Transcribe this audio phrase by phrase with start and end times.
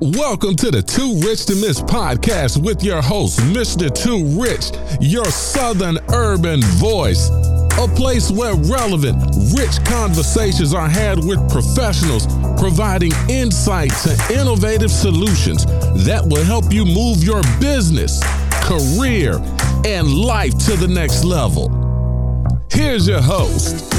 [0.00, 3.94] Welcome to the Too Rich to Miss podcast with your host, Mr.
[3.94, 7.30] Too Rich, your Southern urban voice.
[7.78, 9.22] A place where relevant,
[9.56, 12.26] rich conversations are had with professionals
[12.58, 15.64] providing insight to innovative solutions
[16.04, 18.20] that will help you move your business,
[18.64, 19.38] career,
[19.86, 21.70] and life to the next level.
[22.68, 23.94] Here's your host.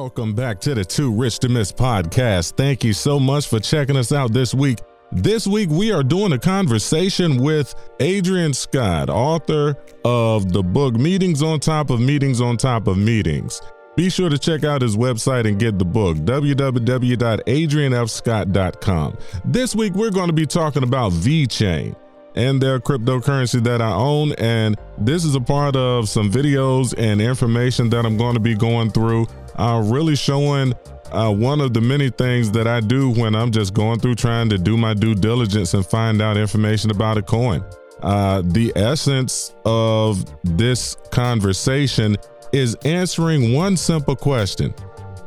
[0.00, 2.56] Welcome back to the Too Rich to Miss podcast.
[2.56, 4.78] Thank you so much for checking us out this week.
[5.10, 11.42] This week, we are doing a conversation with Adrian Scott, author of the book Meetings
[11.42, 13.60] on Top of Meetings on Top of Meetings.
[13.96, 19.18] Be sure to check out his website and get the book, www.adrianfscott.com.
[19.46, 21.96] This week, we're going to be talking about VeChain
[22.36, 24.30] and their cryptocurrency that I own.
[24.34, 28.54] And this is a part of some videos and information that I'm going to be
[28.54, 29.26] going through
[29.58, 30.72] uh, really showing
[31.12, 34.48] uh, one of the many things that I do when I'm just going through trying
[34.50, 37.64] to do my due diligence and find out information about a coin.
[38.02, 42.16] Uh, the essence of this conversation
[42.52, 44.72] is answering one simple question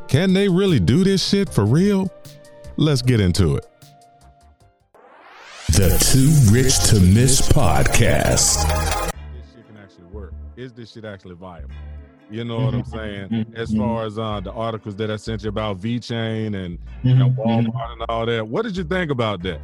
[0.08, 2.10] Can they really do this shit for real?
[2.78, 3.68] Let's get into it.
[5.72, 8.66] The Too Rich to Miss podcast.
[9.34, 10.34] This shit can actually work.
[10.56, 11.76] Is this shit actually viable?
[12.32, 12.98] You know what I'm mm-hmm.
[12.98, 13.30] saying?
[13.30, 13.56] Mm-hmm.
[13.58, 17.30] As far as uh, the articles that I sent you about VeChain and you know,
[17.30, 17.42] mm-hmm.
[17.42, 19.60] Walmart and all that, what did you think about that?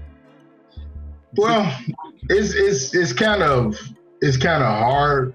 [1.38, 1.74] Well,
[2.30, 3.80] it's it's it's kind of
[4.22, 5.34] it's kind of hard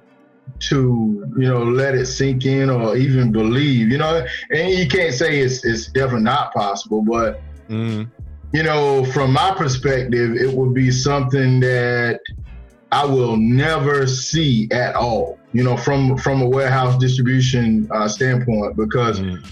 [0.61, 3.89] to you know let it sink in or even believe.
[3.89, 8.11] You know, and you can't say it's it's definitely not possible, but mm.
[8.53, 12.21] you know, from my perspective, it would be something that
[12.91, 15.39] I will never see at all.
[15.53, 19.45] You know, from from a warehouse distribution uh, standpoint, because mm.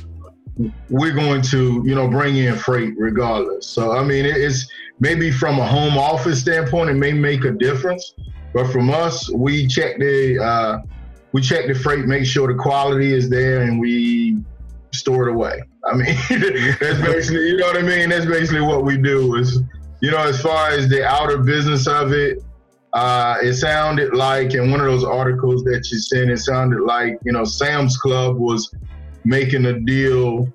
[0.89, 3.67] we're going to you know bring in freight regardless.
[3.67, 4.67] So I mean, it's
[4.99, 8.15] maybe from a home office standpoint, it may make a difference,
[8.55, 10.79] but from us, we check the uh,
[11.33, 14.39] we check the freight, make sure the quality is there, and we
[14.93, 15.63] store it away.
[15.85, 16.17] I mean,
[16.81, 18.09] that's basically you know what I mean.
[18.09, 19.37] That's basically what we do.
[19.37, 19.61] Is
[20.01, 22.43] you know, as far as the outer business of it,
[22.93, 27.19] uh, it sounded like in one of those articles that you sent, it sounded like
[27.25, 28.73] you know Sam's Club was
[29.25, 30.53] making a deal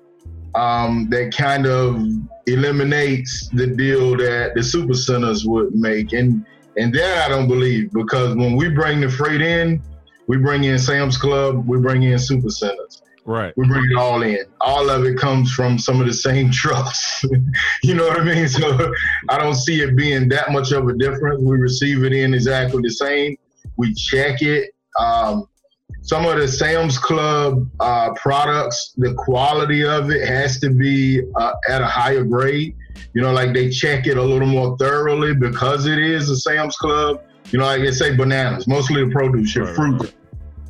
[0.54, 2.02] um, that kind of
[2.46, 6.44] eliminates the deal that the super centers would make, and
[6.76, 9.82] and that I don't believe because when we bring the freight in,
[10.26, 13.02] we bring in Sam's Club, we bring in super centers.
[13.26, 13.52] Right.
[13.56, 14.38] We bring it all in.
[14.60, 17.24] All of it comes from some of the same trucks.
[17.82, 18.48] you know what I mean?
[18.48, 18.92] So
[19.28, 21.42] I don't see it being that much of a difference.
[21.42, 23.36] We receive it in exactly the same.
[23.76, 24.72] We check it.
[24.98, 25.48] Um,
[26.02, 31.52] some of the Sam's Club uh, products, the quality of it has to be uh,
[31.68, 32.76] at a higher grade.
[33.12, 36.76] You know, like they check it a little more thoroughly because it is a Sam's
[36.76, 37.22] Club.
[37.50, 40.02] You know, like they say bananas, mostly the produce, your right, fruit.
[40.02, 40.14] Right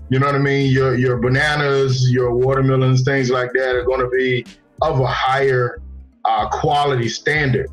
[0.09, 0.71] you know what I mean?
[0.71, 4.44] Your your bananas, your watermelons, things like that are going to be
[4.83, 5.83] of a higher
[6.25, 7.69] uh, quality standard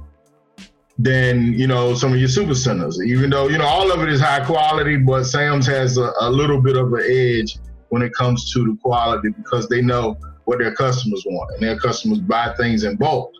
[0.98, 3.00] than you know some of your super centers.
[3.04, 6.30] Even though you know all of it is high quality, but Sam's has a, a
[6.30, 7.58] little bit of an edge
[7.90, 11.78] when it comes to the quality because they know what their customers want, and their
[11.78, 13.32] customers buy things in bulk.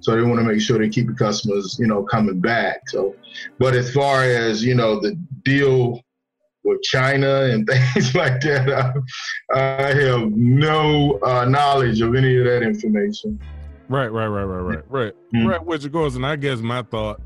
[0.00, 2.88] So they want to make sure they keep the customers, you know, coming back.
[2.88, 3.14] So,
[3.58, 5.14] but as far as you know, the
[5.44, 6.02] deal
[6.64, 8.94] with China and things like that.
[9.52, 13.40] I, I have no uh, knowledge of any of that information.
[13.88, 15.46] Right, right, right, right, right, right, mm-hmm.
[15.46, 15.64] right.
[15.64, 17.20] Which goes, and I guess my thought,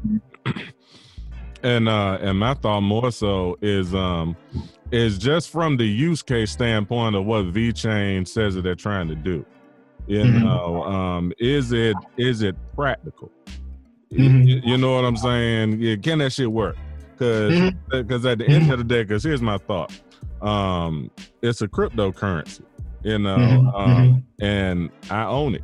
[1.62, 4.36] and uh, and my thought more so is um,
[4.90, 9.14] is just from the use case standpoint of what VeChain says that they're trying to
[9.14, 9.44] do.
[10.06, 10.44] You mm-hmm.
[10.44, 13.30] know, um, is it is it practical?
[14.12, 14.42] Mm-hmm.
[14.42, 15.80] You, you, know what I'm saying?
[15.80, 16.76] Yeah, can that shit work?
[17.16, 18.26] Because because mm-hmm.
[18.28, 18.72] at the end mm-hmm.
[18.72, 19.92] of the day, because here's my thought,
[20.42, 21.10] um,
[21.42, 22.62] it's a cryptocurrency,
[23.02, 23.68] you know, mm-hmm.
[23.68, 24.44] um, mm-hmm.
[24.44, 25.62] and I own it.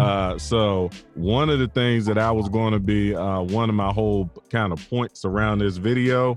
[0.00, 3.74] Uh, so one of the things that I was going to be uh, one of
[3.74, 6.36] my whole kind of points around this video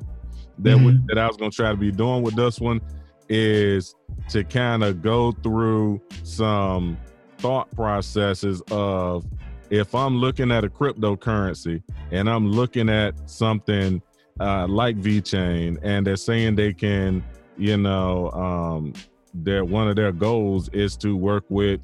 [0.59, 2.81] that we, that I was going to try to be doing with this one
[3.29, 3.95] is
[4.29, 6.97] to kind of go through some
[7.37, 9.25] thought processes of
[9.71, 11.81] if I'm looking at a cryptocurrency
[12.11, 14.01] and I'm looking at something
[14.39, 17.23] uh, like VeChain and they're saying they can,
[17.57, 18.93] you know, um,
[19.33, 21.79] their one of their goals is to work with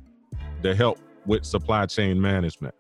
[0.61, 2.75] the help with supply chain management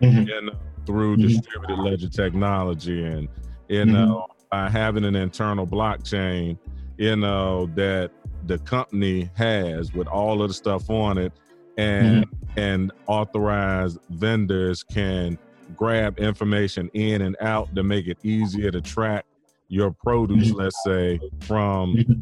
[0.00, 0.30] mm-hmm.
[0.30, 0.50] and
[0.86, 1.28] through mm-hmm.
[1.28, 3.28] distributed ledger technology and
[3.68, 3.92] you mm-hmm.
[3.92, 6.56] know by having an internal blockchain,
[6.96, 8.10] you know that
[8.46, 11.32] the company has with all of the stuff on it
[11.76, 12.58] and mm-hmm.
[12.58, 15.38] and authorized vendors can
[15.76, 19.24] grab information in and out to make it easier to track
[19.68, 20.58] your produce, mm-hmm.
[20.58, 22.12] let's say, from mm-hmm.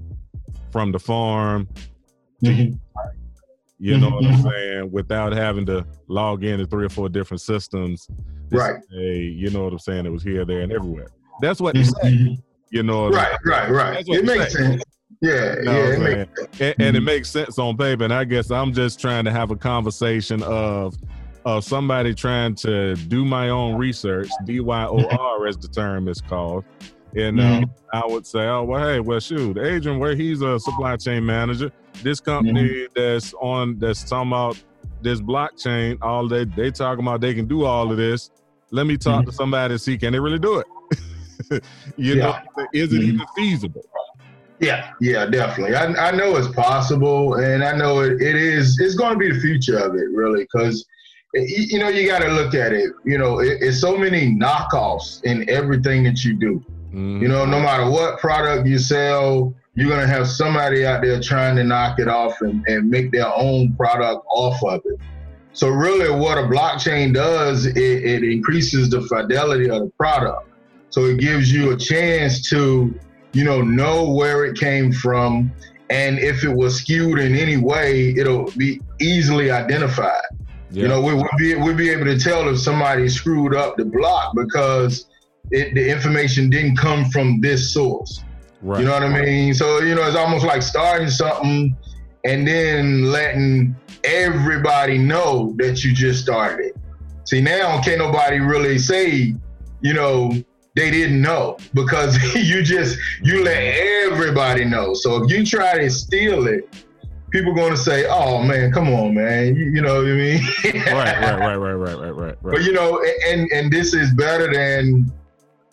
[0.71, 1.69] from the farm
[2.43, 2.75] mm-hmm.
[3.79, 4.49] you know what I'm mm-hmm.
[4.49, 8.09] saying, without having to log into three or four different systems.
[8.51, 8.77] Right.
[8.91, 10.07] Say, you know what I'm saying?
[10.07, 11.09] It was here, there, and everywhere.
[11.41, 12.39] That's what they say.
[12.71, 14.05] You know, right, right, right.
[14.07, 14.63] It makes say.
[14.63, 14.85] sense.
[15.21, 16.61] Yeah, you know yeah, it makes sense.
[16.61, 18.05] And, and, it makes sense on paper.
[18.05, 20.97] And I guess I'm just trying to have a conversation of
[21.45, 26.65] of somebody trying to do my own research, DYOR as the term is called.
[27.15, 27.65] And mm-hmm.
[27.93, 31.25] uh, I would say, oh well, hey, well, shoot, Adrian, where he's a supply chain
[31.25, 31.71] manager,
[32.03, 32.93] this company mm-hmm.
[32.95, 34.61] that's on that's talking about
[35.01, 38.31] this blockchain, all they they talking about they can do all of this.
[38.71, 39.31] Let me talk mm-hmm.
[39.31, 40.67] to somebody and see can they really do it.
[41.97, 42.43] you yeah.
[42.57, 43.35] know, is it even mm-hmm.
[43.37, 43.85] feasible?
[44.65, 45.77] Yeah, yeah, definitely.
[45.77, 48.79] I, I know it's possible, and I know it, it is.
[48.81, 50.87] It's going to be the future of it, really, because
[51.35, 52.93] you know you got to look at it.
[53.05, 56.65] You know, it, it's so many knockoffs in everything that you do.
[56.87, 57.23] Mm-hmm.
[57.23, 61.57] You know, no matter what product you sell, you're gonna have somebody out there trying
[61.57, 65.01] to knock it off and, and make their own product off of it.
[65.53, 70.49] So really, what a blockchain does, it, it increases the fidelity of the product.
[70.91, 72.99] So it gives you a chance to,
[73.35, 75.53] you know, know where it came from,
[75.91, 80.23] and if it was skewed in any way, it'll be easily identified.
[80.71, 80.83] Yeah.
[80.83, 83.85] You know, we would be we'd be able to tell if somebody screwed up the
[83.85, 85.07] block because
[85.51, 88.25] it, the information didn't come from this source.
[88.63, 88.81] Right.
[88.81, 89.55] You know what I mean?
[89.55, 91.77] So you know, it's almost like starting something
[92.25, 96.77] and then letting everybody know that you just started it.
[97.25, 99.35] See, now can't nobody really say,
[99.81, 100.33] you know,
[100.75, 104.95] they didn't know because you just you let everybody know.
[104.95, 106.69] So if you try to steal it,
[107.31, 110.15] people are going to say, "Oh man, come on, man," you, you know what I
[110.15, 110.43] mean?
[110.65, 112.37] right, right, right, right, right, right, right.
[112.43, 115.13] But you know, and and this is better than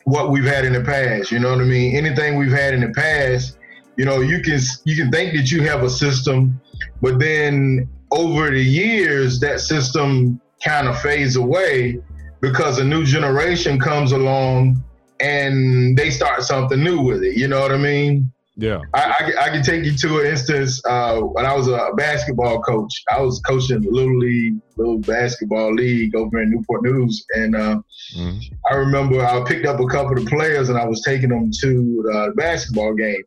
[0.06, 1.31] what we've had in the past.
[1.31, 1.95] You know what I mean?
[1.95, 3.57] Anything we've had in the past,
[3.97, 6.59] you know, you can you can think that you have a system,
[7.01, 12.00] but then over the years, that system kind of fades away
[12.39, 14.83] because a new generation comes along
[15.21, 17.38] and they start something new with it.
[17.38, 18.31] You know what I mean?
[18.56, 18.81] Yeah.
[18.94, 22.62] I, I, I can take you to an instance uh, when I was a basketball
[22.62, 22.94] coach.
[23.12, 27.25] I was coaching the Little League, Little Basketball League over in Newport News.
[27.35, 27.81] And uh,
[28.15, 28.39] mm-hmm.
[28.69, 32.03] I remember I picked up a couple of players and I was taking them to
[32.03, 33.23] the basketball game.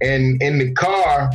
[0.00, 1.30] And in the car,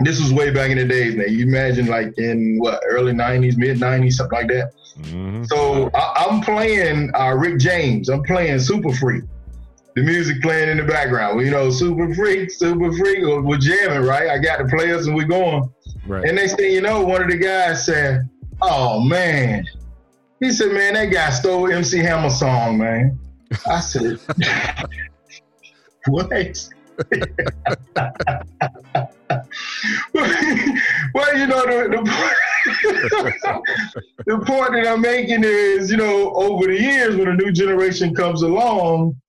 [0.00, 1.24] this was way back in the days now.
[1.24, 4.72] You imagine like in what, early 90s, mid 90s, something like that.
[5.00, 5.44] Mm-hmm.
[5.44, 8.08] So I, am playing uh, Rick James.
[8.08, 9.24] I'm playing Super Freak.
[9.94, 11.40] The music playing in the background.
[11.40, 13.24] You know, Super Freak, Super Freak.
[13.24, 14.28] We're jamming, right?
[14.28, 15.72] I got the players and we're going.
[16.06, 16.24] Right.
[16.24, 18.28] And next thing you know, one of the guys said,
[18.60, 19.64] "Oh man,"
[20.38, 23.18] he said, "Man, that guy stole MC Hammer song, man."
[23.66, 24.20] I said,
[26.06, 26.30] "What?"
[30.14, 33.62] well, you know, the, the,
[34.26, 38.14] the point that I'm making is, you know, over the years, when a new generation
[38.14, 39.20] comes along,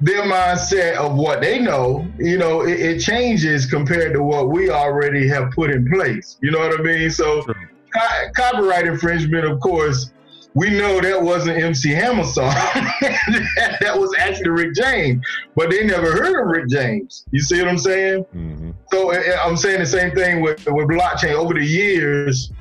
[0.00, 4.70] their mindset of what they know, you know, it, it, changes compared to what we
[4.70, 6.38] already have put in place.
[6.40, 7.10] You know what I mean?
[7.10, 10.12] So, co- copyright infringement, of course,
[10.54, 12.50] we know that wasn't MC Hammer song.
[13.00, 17.24] that was actually Rick James, but they never heard of Rick James.
[17.30, 18.24] You see what I'm saying?
[18.34, 18.67] Mm-hmm.
[18.90, 21.34] So I'm saying the same thing with with blockchain.
[21.34, 22.52] Over the years,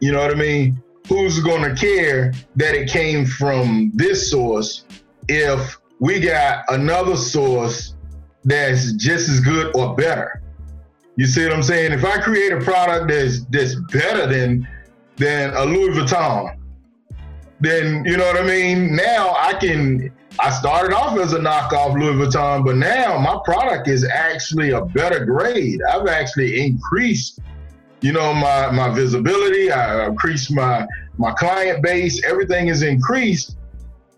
[0.00, 0.82] you know what I mean?
[1.08, 4.84] Who's going to care that it came from this source
[5.28, 7.96] if we got another source
[8.44, 10.42] that's just as good or better?
[11.16, 11.92] You see what I'm saying?
[11.92, 14.68] If I create a product that's that's better than
[15.16, 16.56] than a Louis Vuitton,
[17.60, 18.94] then you know what I mean.
[18.94, 20.12] Now I can.
[20.42, 24.82] I started off as a knockoff Louis Vuitton, but now my product is actually a
[24.82, 25.80] better grade.
[25.82, 27.40] I've actually increased,
[28.00, 29.70] you know, my my visibility.
[29.70, 30.86] I increased my
[31.18, 32.24] my client base.
[32.24, 33.56] Everything is increased.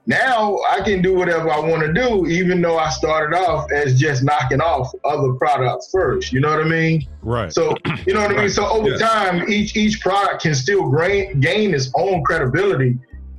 [0.06, 3.98] Now I can do whatever I want to do, even though I started off as
[3.98, 6.32] just knocking off other products first.
[6.32, 7.04] You know what I mean?
[7.22, 7.52] Right.
[7.52, 7.74] So
[8.06, 8.50] you know what I mean.
[8.50, 12.96] So over time, each each product can still gain gain its own credibility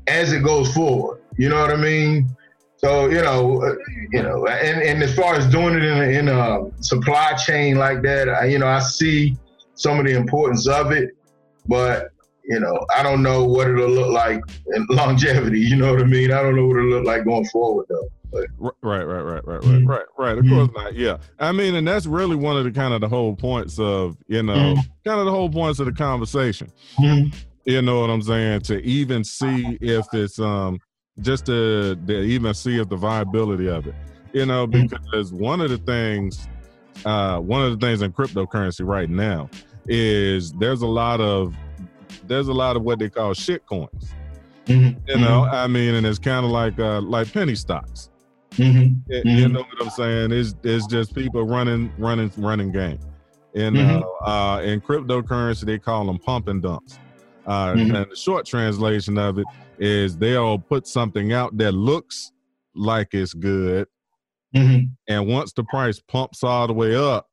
[0.07, 1.21] as it goes forward.
[1.37, 2.27] You know what I mean?
[2.83, 3.75] So you know, uh,
[4.11, 7.77] you know, and, and as far as doing it in a, in a supply chain
[7.77, 9.37] like that, I, you know, I see
[9.75, 11.11] some of the importance of it,
[11.65, 12.09] but
[12.43, 14.41] you know, I don't know what it'll look like
[14.75, 15.61] in longevity.
[15.61, 16.33] You know what I mean?
[16.33, 18.09] I don't know what it'll look like going forward though.
[18.59, 20.37] Right, right, right, right, right, right, right, right.
[20.37, 20.93] Of course not.
[20.95, 24.17] Yeah, I mean, and that's really one of the kind of the whole points of
[24.27, 24.83] you know, Mhm.
[25.05, 26.69] kind of the whole points of the conversation.
[26.99, 27.33] Mhm.
[27.63, 28.61] You know what I'm saying?
[28.63, 30.79] To even see if it's um
[31.21, 33.95] just to, to even see if the viability of it.
[34.33, 34.89] You know, Mhm.
[34.89, 36.47] because one of the things,
[37.05, 39.49] uh, one of the things in cryptocurrency right now
[39.87, 41.53] is there's a lot of
[42.27, 44.13] there's a lot of what they call shit coins.
[44.67, 44.95] Mhm.
[45.07, 48.09] You know, I mean, and it's kind of like uh like penny stocks.
[48.53, 49.01] Mhm.
[49.09, 49.37] Y- Mhm.
[49.39, 50.31] You know what I'm saying?
[50.31, 52.99] It's it's just people running, running, running game.
[53.55, 54.03] And Mhm.
[54.25, 56.97] uh, uh, in cryptocurrency, they call them pump and dumps.
[57.45, 57.93] Uh, Mhm.
[58.03, 59.45] And the short translation of it
[59.79, 62.31] is they'll put something out that looks
[62.75, 63.87] like it's good,
[64.55, 64.91] Mhm.
[65.07, 67.27] and once the price pumps all the way up,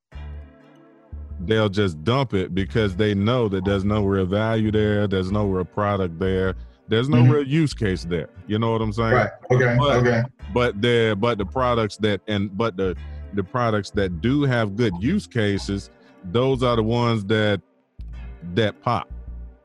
[1.41, 5.47] they'll just dump it because they know that there's no real value there, there's no
[5.47, 6.55] real product there,
[6.89, 7.31] there's no Mhm.
[7.33, 8.29] real use case there.
[8.47, 9.13] You know what I'm saying?
[9.15, 9.31] Right.
[9.51, 9.77] Okay.
[9.79, 10.23] But- Okay.
[10.53, 12.97] but the but the products that and but the
[13.35, 15.89] the products that do have good use cases
[16.33, 17.61] those are the ones that
[18.55, 19.09] that pop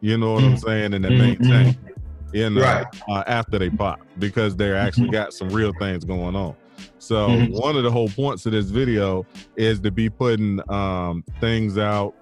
[0.02, 0.60] you know what i'm Mhm.
[0.64, 1.78] saying and that Mhm, maintain
[2.34, 2.86] know Right.
[3.10, 6.56] uh, after they pop because they're actually got some real things going on
[7.00, 7.62] so Mhm.
[7.62, 12.14] one of the whole points of this video is to be putting um things out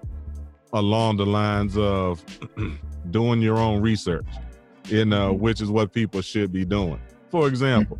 [0.72, 2.24] along the lines of
[3.10, 4.26] doing your own research
[4.88, 7.98] you know which is what people should be doing for example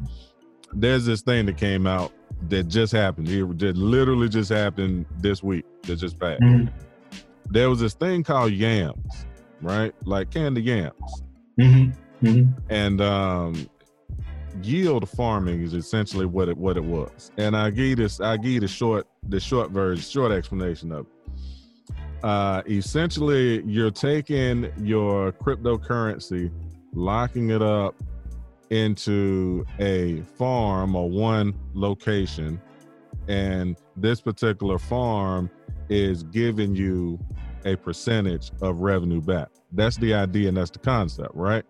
[0.73, 2.13] there's this thing that came out
[2.49, 3.29] that just happened.
[3.29, 5.65] It just literally just happened this week.
[5.85, 6.41] That just passed.
[6.43, 6.69] Mhm.
[7.49, 9.25] There was this thing called yams,
[9.63, 9.95] right?
[10.05, 11.23] Like candy yams,
[11.59, 11.95] Mhm.
[12.23, 12.55] Mhm.
[12.71, 13.67] and um,
[14.63, 17.31] yield farming is essentially what it what it was.
[17.39, 21.13] And I give this I give the short the short version, short explanation of it.
[22.25, 26.51] Uh, essentially, you're taking your cryptocurrency,
[26.95, 27.95] locking it up
[28.71, 32.59] into a farm or one location,
[33.29, 35.51] and this particular farm
[35.91, 37.19] is giving you
[37.67, 39.49] a percentage of revenue back.
[39.75, 41.65] That's the idea and that's the concept, right?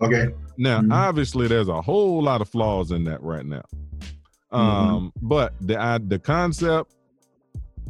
[0.00, 0.28] Okay.
[0.58, 0.92] Now, Mhm.
[0.92, 3.62] obviously, there's a whole lot of flaws in that right now.
[4.50, 6.92] Um, but the I, the concept,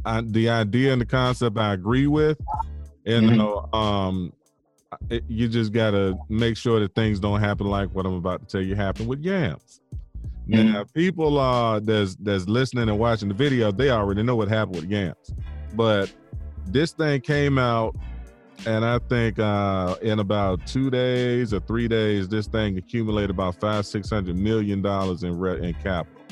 [0.04, 2.38] I, the idea and the concept, I agree with.
[3.04, 3.36] And Mhm.
[3.36, 4.32] know, um,
[5.10, 8.46] it, you just gotta make sure that things don't happen like what I'm about to
[8.46, 9.80] tell you happened with yams.
[10.48, 14.76] Now, people uh, that's that's listening and watching the video, they already know what happened
[14.76, 15.34] with yams.
[15.74, 16.12] But
[16.66, 17.96] this thing came out
[18.64, 23.60] and I think uh, in about two days or three days, this thing accumulated about
[23.60, 26.22] five, six hundred million dollars in re- in capital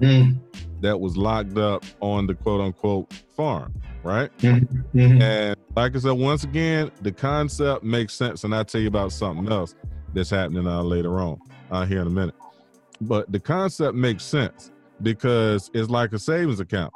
[0.00, 0.38] Mhm.
[0.80, 4.30] that was locked up on the quote unquote farm, right?
[4.38, 4.66] Mhm.
[4.94, 5.20] Mhm.
[5.22, 9.12] And like I said, once again, the concept makes sense, and I'll tell you about
[9.12, 9.74] something else
[10.14, 11.38] that's happening uh, later on
[11.70, 12.34] uh, here in a minute.
[13.00, 14.70] But the concept makes sense
[15.02, 16.92] because it's like a savings account.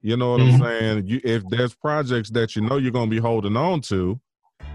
[0.00, 0.58] You know what I'm Mhm.
[0.58, 1.06] saying?
[1.06, 4.20] You, if there's projects that you know you're going to be holding on to,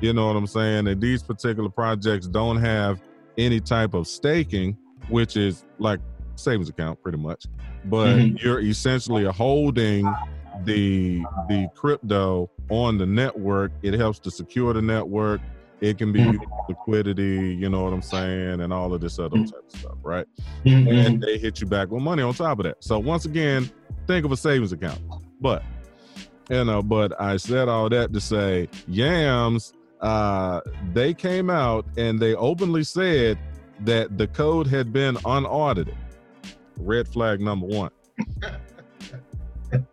[0.01, 3.01] you know what I'm saying, and these particular projects don't have
[3.37, 4.77] any type of staking,
[5.07, 5.99] which is like
[6.35, 7.45] savings account pretty much,
[7.85, 8.43] but Mhm.
[8.43, 10.13] you're essentially holding
[10.65, 13.71] the the crypto on the network.
[13.81, 15.41] It helps to secure the network.
[15.81, 16.39] It can be Mhm.
[16.69, 19.51] liquidity, you know what I'm saying, and all of this other Mhm.
[19.51, 20.25] type of stuff, right?
[20.65, 22.83] And they hit you back with money on top of that.
[22.83, 23.69] So once again,
[24.07, 24.99] think of a savings account.
[25.41, 25.63] But
[26.49, 30.61] you know, but I said all that to say Yams, uh,
[30.93, 33.37] they came out and they openly said
[33.81, 35.95] that the code had been unaudited.
[36.77, 37.91] Red flag number one.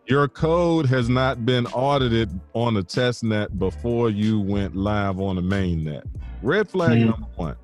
[0.05, 5.37] Your code has not been audited on the test net before you went live on
[5.37, 6.03] the main net.
[6.43, 7.09] Red flag Mhm.
[7.11, 7.55] number one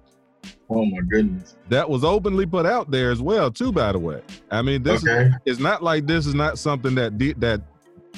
[0.69, 1.55] Oh my goodness.
[1.69, 4.21] that was openly put out there as well too by the way
[4.51, 7.61] i mean this is, it's not like this is not something that de- that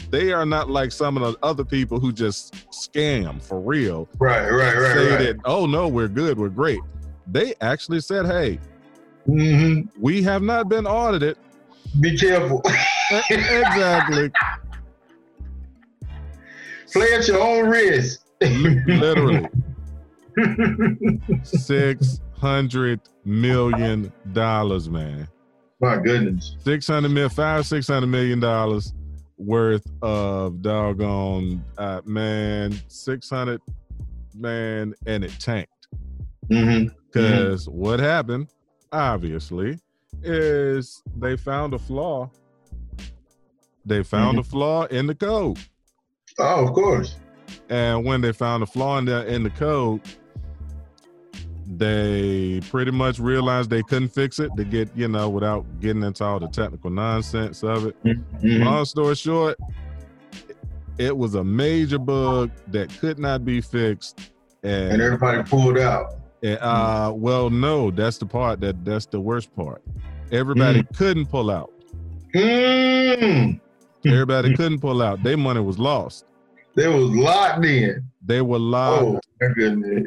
[0.10, 4.50] they are not like some of the other people who just scam for real Right.
[4.50, 4.75] Right.
[4.75, 4.94] Right.
[4.94, 5.20] say Right.
[5.20, 6.79] that oh no we're good we're great
[7.27, 8.60] they actually said hey
[9.25, 11.38] hmm we have not been audited
[12.00, 12.62] Be careful.
[13.29, 14.32] Exactly
[16.91, 18.22] Play at your own risk.
[18.41, 19.46] Literally.
[20.38, 21.20] literally
[22.39, 25.27] 600 million dollars man
[25.81, 26.55] My goodness.
[26.63, 28.93] 600 mil, five, 600 million dollars
[29.38, 33.62] worth of doggone, uh, man, 600,
[34.36, 35.88] man, and it tanked.
[36.51, 38.48] hmm Because what happened,
[38.91, 39.77] obviously,
[40.24, 42.29] is they found a flaw.
[43.86, 45.58] They found a flaw in the code.
[46.38, 47.15] Oh, of course.
[47.69, 50.01] And when they found a flaw in the, in the code,
[51.77, 56.23] they pretty much realized they couldn't fix it to get you know without getting into
[56.23, 58.03] all the technical nonsense of it.
[58.03, 58.65] Mhm.
[58.65, 59.57] Long story short,
[60.97, 64.31] it was a major bug that could not be fixed,
[64.63, 66.15] And and, everybody pulled out.
[66.41, 69.83] and, uh, well, no, that's the part that that's the worst part.
[70.31, 71.71] Everybody couldn't pull out.
[72.33, 73.59] Mm.
[74.05, 75.21] Everybody couldn't pull out.
[75.23, 76.25] Their money was lost.
[76.75, 78.09] They was locked in.
[78.25, 79.25] They were locked.
[79.41, 79.51] Oh,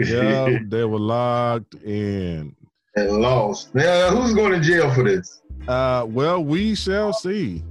[0.05, 2.55] yeah, they were locked in.
[2.97, 3.75] and lost.
[3.75, 5.41] Now, who's going to jail for this?
[5.67, 7.63] Uh, well, we shall see.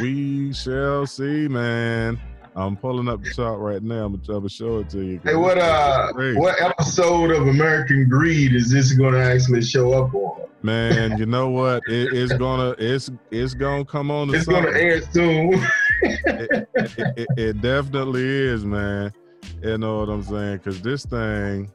[0.00, 2.20] We shall see, man.
[2.54, 4.06] I'm pulling up the chart right now.
[4.06, 5.20] I'm gonna show it to you.
[5.22, 10.12] Hey, what uh, what episode of American Greed is this going to actually show up
[10.12, 10.40] on?
[10.62, 11.84] Man, you know what?
[11.86, 14.34] It, it's gonna it's it's gonna come on.
[14.34, 15.54] It's going to air soon.
[16.02, 16.68] it-
[17.16, 19.12] it- it definitely is, man.
[19.62, 20.58] You know what I'm saying?
[20.58, 21.70] Because this thing,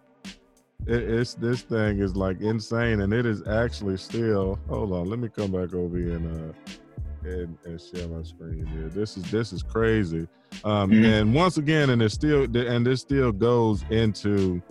[0.85, 4.59] it, it's this thing is like insane, and it is actually still.
[4.69, 6.53] Hold on, let me come back over here and uh
[7.25, 8.89] and, and share my screen here.
[8.89, 10.27] This is this is crazy.
[10.63, 11.05] Um, Mhm.
[11.05, 14.61] and once again, and it still and this still goes into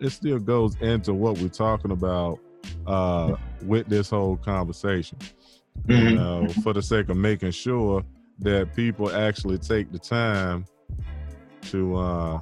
[0.00, 2.38] it still goes into what we're talking about
[2.86, 5.16] uh with this whole conversation
[5.86, 6.14] you Mhm.
[6.16, 8.02] know, for the sake of making sure
[8.40, 10.64] that people actually take the time
[11.70, 12.40] to uh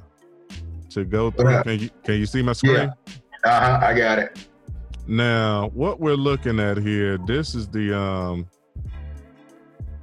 [0.91, 1.63] to go through.
[1.63, 2.75] Can you can you see my screen?
[2.75, 2.91] Yeah.
[3.45, 4.47] Uh-huh, I got it.
[5.05, 8.47] Now, what we're looking at here, this is the um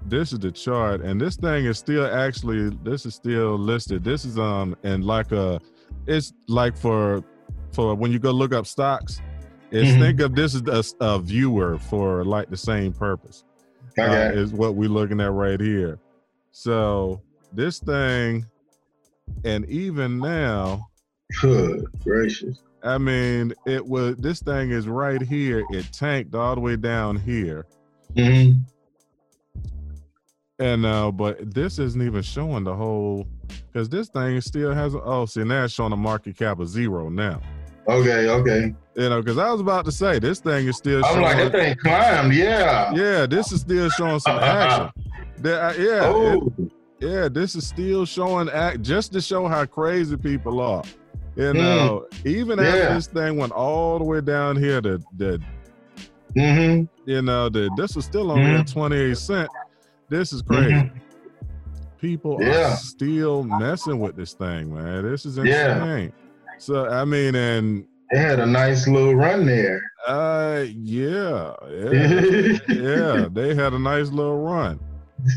[0.06, 4.02] this is the chart, and this thing is still actually this is still listed.
[4.04, 5.60] This is um and like a
[6.06, 7.22] it's like for
[7.72, 9.20] for when you go look up stocks,
[9.70, 9.98] it's Mhm.
[10.00, 13.44] think of this as a, a viewer for like the same purpose.
[13.98, 15.98] I uh, is what we're looking at right here.
[16.52, 17.20] So
[17.52, 18.46] this thing,
[19.44, 20.88] and even now,
[21.40, 22.60] Good gracious.
[22.82, 25.64] I mean, it was this thing is right here.
[25.70, 27.66] It tanked all the way down here,
[28.16, 28.52] hmm
[30.58, 33.26] and uh, but this isn't even showing the whole
[33.72, 34.94] because this thing still has.
[34.94, 37.40] Oh, see now it's showing a market cap of zero now.
[37.88, 38.74] Okay, okay.
[38.94, 41.04] You know, because I was about to say this thing is still.
[41.04, 42.92] I'm showing, like, that thing climbed, yeah.
[42.94, 44.90] yeah, this is still showing some action.
[45.38, 49.64] That, uh, yeah, it- oh, Yeah, this is still showing act just to show how
[49.64, 50.84] crazy people are.
[51.36, 55.40] You know, even after this thing went all the way down here to the
[56.34, 59.50] hmm you know, the this was still only at 28 cent.
[60.10, 60.90] This is crazy.
[61.98, 62.52] People Mm-hmm.
[62.52, 62.72] Yeah.
[62.72, 65.02] are still messing with this thing, man.
[65.10, 65.82] This is Yeah.
[65.82, 66.12] insane.
[66.58, 69.80] So I mean, and They had a nice little run there.
[70.06, 71.92] uh yeah, yeah,
[72.68, 74.78] yeah, they had a nice little run.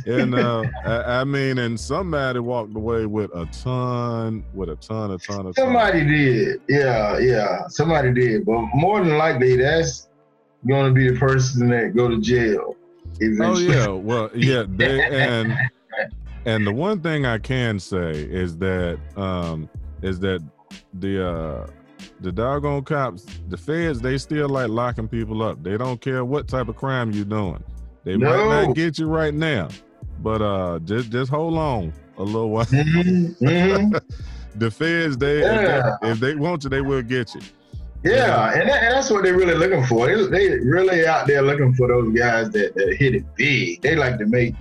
[0.06, 5.12] And uh I, I mean, and somebody walked away with a ton, with a ton,
[5.12, 6.62] a ton of Somebody did.
[6.68, 7.68] Yeah, yeah.
[7.68, 8.46] Somebody did.
[8.46, 10.10] But more than likely, that's
[10.68, 12.76] going to be the person that go to jail.
[13.42, 15.54] Oh yeah, well yeah, they and
[16.46, 19.70] and the one thing I can say is that um
[20.02, 20.44] is that
[20.96, 21.68] the uh
[22.22, 25.62] the doggone cops, the feds, they still like locking people up.
[25.64, 27.64] They don't care what type of crime you're doing.
[28.04, 29.70] They might not get you right now,
[30.22, 32.66] but uh just just hold on a little while.
[32.66, 34.02] Mhm, mhm.
[34.56, 35.96] the feds, they, Yeah.
[35.96, 37.42] if they if they want you, they will get you.
[38.04, 40.08] Yeah, and, that, and that's what they're really looking for.
[40.08, 43.82] They, they really out there looking for those guys that, that hit it big.
[43.82, 44.56] They like to make,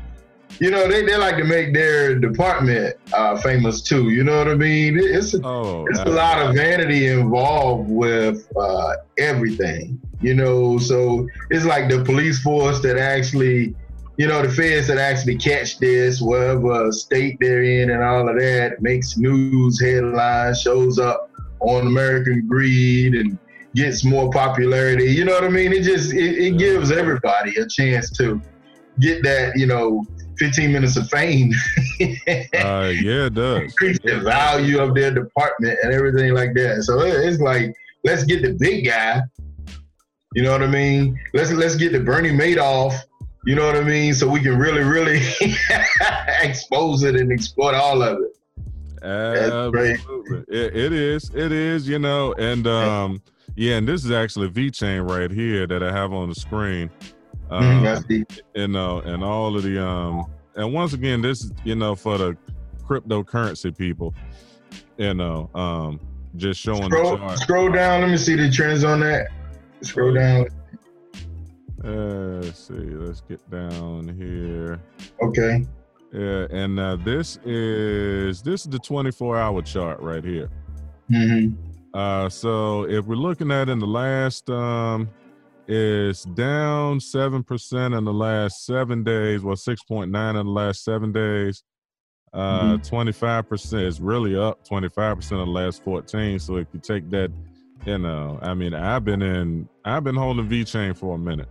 [0.58, 4.10] you know, they, they like to make their department uh, famous too.
[4.10, 4.98] You know what I mean?
[4.98, 10.00] It's a, Oh, it's a lot of vanity involved with uh, everything.
[10.20, 13.74] You know, so it's like the police force that actually,
[14.18, 18.38] you know, the feds that actually catch this, whatever state they're in, and all of
[18.38, 23.36] that makes news headlines, shows up on American Greed, and
[23.74, 25.12] gets more popularity.
[25.12, 25.72] You know what I mean?
[25.72, 28.40] It just it, it gives everybody a chance to
[29.00, 30.04] get that, you know,
[30.42, 31.52] 15 minutes of fame.
[32.00, 33.60] uh, yeah, it does.
[33.62, 36.82] increase the value of their department and everything like that.
[36.82, 39.20] So it's like, let's get the big guy.
[40.34, 41.16] You know what I mean?
[41.32, 42.98] Let's let's get the Bernie Madoff.
[43.44, 44.14] You know what I mean?
[44.14, 45.20] So we can really, really
[46.42, 49.04] expose it and exploit all of it.
[49.04, 50.44] Absolutely.
[50.48, 51.30] It, it is.
[51.34, 53.22] It is, you know, and um
[53.54, 56.90] yeah, and this is actually VeChain right here that I have on the screen.
[57.52, 58.24] Um, Mhm, I see.
[58.54, 60.24] you know, and all of the um
[60.56, 62.36] and once again, this is, you know, for the
[62.86, 64.14] cryptocurrency people,
[64.96, 66.00] you know, um
[66.36, 67.38] just showing the Scroll, chart.
[67.38, 68.00] scroll down.
[68.00, 69.28] Let me see the trends on that.
[69.82, 70.46] Scroll down.
[71.84, 74.80] Uh, let's see, let's get down here.
[75.22, 75.66] Okay.
[76.12, 80.48] Yeah, and uh, this is this is the 24 hour chart right here.
[81.10, 81.48] hmm
[81.92, 85.08] Uh, so if we're looking at in the last, um,
[85.68, 89.42] it's down seven percent in the last seven days.
[89.42, 91.62] Well, six point nine in the last seven days.
[92.34, 96.38] Uh, 25 percent is really up 25 percent in the last 14.
[96.38, 97.30] So if you take that,
[97.84, 101.48] you know, I mean, I've been in, I've been holding VeChain for a minute.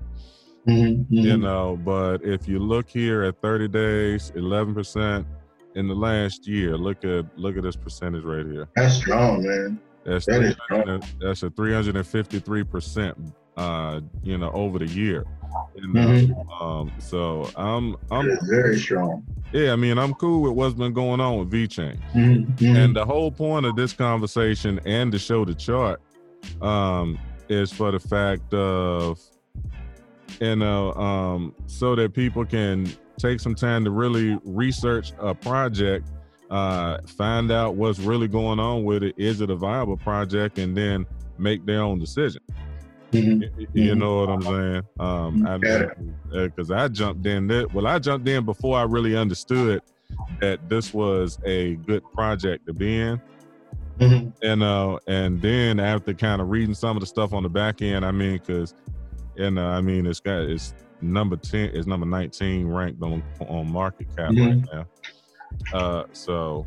[0.68, 1.16] Mm-hmm.
[1.16, 5.26] you know but if you look here at 30 days 11%
[5.74, 9.82] in the last year look at look at this percentage right here That's strong, man.
[10.06, 15.26] that's That is 300 that's a 353% uh you know over the year
[15.76, 16.08] you know?
[16.08, 16.62] Mhm.
[16.62, 19.24] um so i'm That i'm very strong.
[19.54, 22.76] yeah i mean i'm cool with what's been going on with VeChain Mhm.
[22.76, 26.02] and the whole point of this conversation and to show the chart
[26.62, 27.20] um,
[27.50, 29.20] is for the fact of,
[30.40, 36.08] you know, um, so that people can take some time to really research a project,
[36.50, 39.14] uh, find out what's really going on with it.
[39.18, 40.58] Is it a viable project?
[40.58, 41.06] And then
[41.38, 42.42] make their own decision.
[43.12, 43.68] Mhm.
[43.74, 44.84] You know what I'm saying?
[45.00, 45.58] Um, I
[46.32, 47.74] because I jumped in that.
[47.74, 49.82] Well, I jumped in before I really understood
[50.40, 53.22] that this was a good project to be in
[54.00, 54.34] Mhm.
[54.44, 57.82] and uh and then after kind of reading some of the stuff on the back
[57.82, 58.74] end i mean because
[59.38, 63.72] and uh, i mean it's got it's number 10 it's number 19 ranked on on
[63.72, 64.68] market cap Mhm.
[64.70, 64.74] right
[65.74, 66.66] now uh so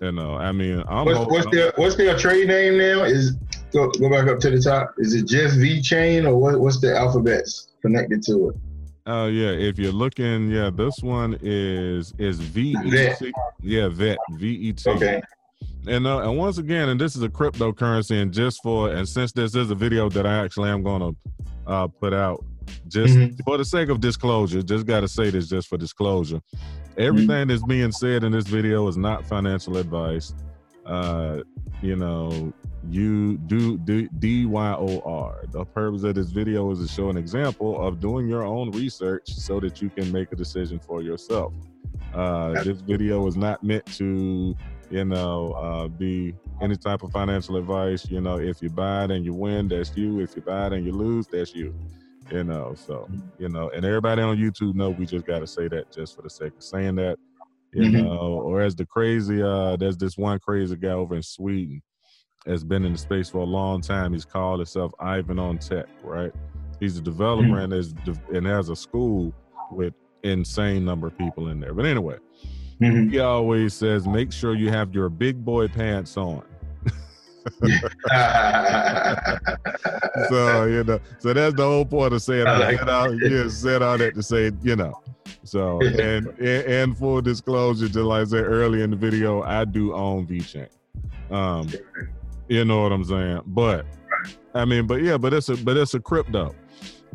[0.00, 3.02] you know i mean i'm What's, hoping- what's their what's their trade name now?
[3.04, 3.34] Is
[3.72, 4.94] go, go back up to the top.
[4.98, 8.56] Is it just VeChain or what, what's the alphabets connected to it?
[9.06, 13.22] Oh yeah, if you're looking, yeah, this one is is V E Vet.
[13.62, 14.90] Yeah, vet V E T.
[14.90, 15.22] Okay.
[15.86, 19.32] And uh, and once again, and this is a cryptocurrency, and just for and since
[19.32, 21.16] this is a video that I actually am going to
[21.66, 22.44] uh, put out,
[22.88, 23.42] just Mhm.
[23.46, 26.42] for the sake of disclosure, just got to say this just for disclosure.
[26.98, 30.34] Everything that's being said in this video is not financial advice.
[30.84, 31.40] Uh,
[31.80, 32.52] you know,
[32.88, 35.44] you do do D Y O R.
[35.50, 39.32] The purpose of this video is to show an example of doing your own research
[39.34, 41.52] so that you can make a decision for yourself.
[42.14, 44.56] Uh, this video is not meant to,
[44.90, 48.08] you know, uh, be any type of financial advice.
[48.10, 50.20] You know, if you buy it and you win, that's you.
[50.20, 51.74] If you buy it and you lose, that's you.
[52.30, 55.68] You know, so you know, and everybody on YouTube know we just got to say
[55.68, 57.18] that just for the sake of saying that.
[57.72, 58.02] You Mhm.
[58.02, 61.82] know, or as the crazy, uh, there's this one crazy guy over in Sweden
[62.46, 64.12] has been in the space for a long time.
[64.12, 66.32] He's called himself Ivan on Tech, right?
[66.80, 67.64] He's a developer Mhm.
[67.64, 67.94] and is
[68.32, 69.32] and has a school
[69.70, 71.74] with insane number of people in there.
[71.74, 72.18] But anyway,
[72.80, 73.10] Mhm.
[73.10, 76.42] he always says, make sure you have your big boy pants on.
[80.28, 83.22] So you know, so that's the whole point of saying I I like said all,
[83.22, 85.00] yeah, said all that to say, you know.
[85.44, 89.64] So and, and and full disclosure, just like I said earlier in the video, I
[89.64, 90.68] do own VeChain.
[91.30, 91.68] Um,
[92.48, 93.40] you know what I'm saying?
[93.46, 93.86] But
[94.54, 96.54] I mean, but yeah, but it's a but it's a crypto.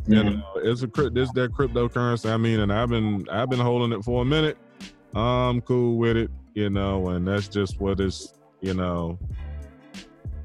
[0.08, 0.36] You Mhm.
[0.38, 1.16] know, it's a crypt.
[1.16, 2.30] This that cryptocurrency.
[2.32, 4.58] I mean, and I've been I've been holding it for a minute.
[5.16, 9.18] I'm cool with it, you know, and that's just what it's, you know.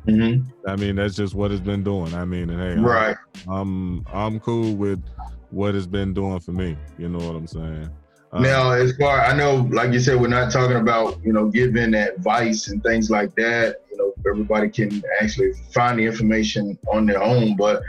[0.07, 0.45] Mhm.
[0.67, 2.15] I mean, that's just what it's been doing.
[2.15, 3.17] I mean, and hey, I'm- Right.
[3.49, 5.03] I'm I'm cool with
[5.51, 6.77] what it's been doing for me.
[6.99, 7.89] You know what I'm saying?
[8.33, 11.47] Um, Now, as far I know, like you said, we're not talking about you know
[11.49, 13.77] giving advice and things like that.
[13.91, 17.57] You know, everybody can actually find the information on their own.
[17.57, 17.83] But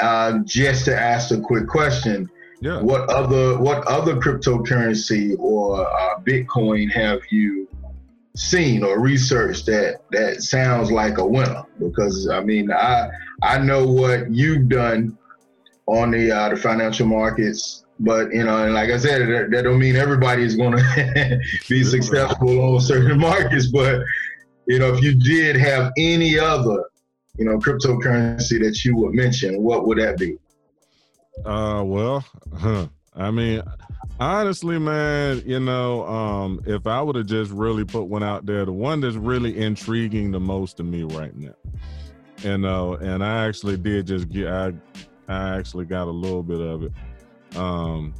[0.00, 2.80] uh, just to ask a quick question, yeah.
[2.80, 7.68] what other what other cryptocurrency or uh, Bitcoin have you
[8.34, 11.64] seen or researched that that sounds like a winner?
[11.78, 13.08] Because I mean, I
[13.42, 15.18] I know what you've done
[15.86, 19.62] on the uh, the financial markets, but you know, and like I said, that, that
[19.62, 23.66] don't mean everybody is going to be successful on certain markets.
[23.66, 24.02] But
[24.72, 26.84] you know, if you did have any other
[27.36, 30.38] you know cryptocurrency that you would mention, what would that be?
[31.44, 32.24] Uh, well,
[32.58, 32.86] huh.
[33.14, 33.62] I mean,
[34.18, 38.64] honestly, man, you know, um, if I would have just really put one out there,
[38.64, 41.52] the one that's really intriguing the most to me right now,
[42.38, 44.72] you know, and I actually did just get, I,
[45.28, 46.92] I actually got a little bit of it.
[47.56, 48.14] Um,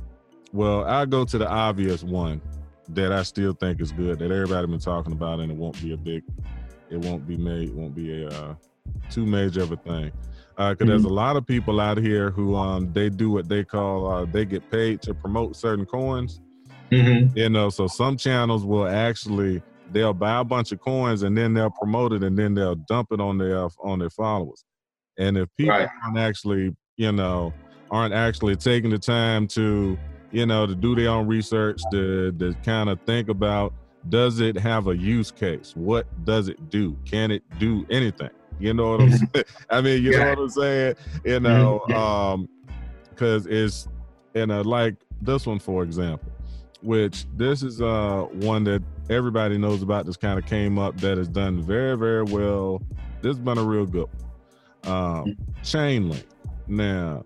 [0.53, 2.43] well, I go to the obvious one
[2.95, 5.93] that I still think is good that everybody been talking about, and it won't be
[5.93, 6.23] a big,
[6.91, 8.55] it won't be made, it won't be a uh,
[9.11, 10.11] too major of a thing
[10.57, 14.07] because there's a lot of people out here who um they do what they call
[14.07, 16.41] uh, they get paid to promote certain coins
[16.91, 17.37] Mm-hmm.
[17.39, 21.55] you know so some channels will actually they'll buy a bunch of coins and then
[21.55, 24.63] they'll promote it and then they'll dump it on their on their followers
[25.19, 25.89] and if people Right.
[26.05, 27.55] aren't actually you know
[27.91, 29.97] aren't actually taking the time to
[30.33, 33.73] you know to do their own research to to kind of think about
[34.09, 38.75] does it have a use case what does it do can it do anything You
[38.75, 39.45] know what I'm saying?
[39.71, 40.18] I mean, you yeah.
[40.18, 40.95] know what I'm saying?
[41.25, 42.49] You know, um,
[43.11, 43.88] because it's
[44.35, 46.31] in a like this one for example,
[46.81, 50.07] which this is uh one that everybody knows about.
[50.07, 52.81] This kind of came up that has done very very well.
[53.21, 54.09] This has been a real good.
[54.85, 54.95] One.
[54.95, 56.25] Um, Chainlink.
[56.68, 57.25] Now,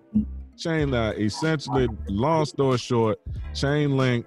[0.56, 3.20] Chainlink essentially, long story short,
[3.52, 4.24] Chainlink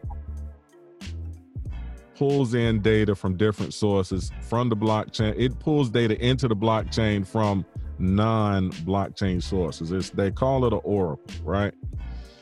[2.15, 5.33] pulls in data from different sources from the blockchain.
[5.37, 7.65] It pulls data into the blockchain from
[7.97, 9.91] non-blockchain sources.
[9.91, 11.73] It's they call it an oracle, right?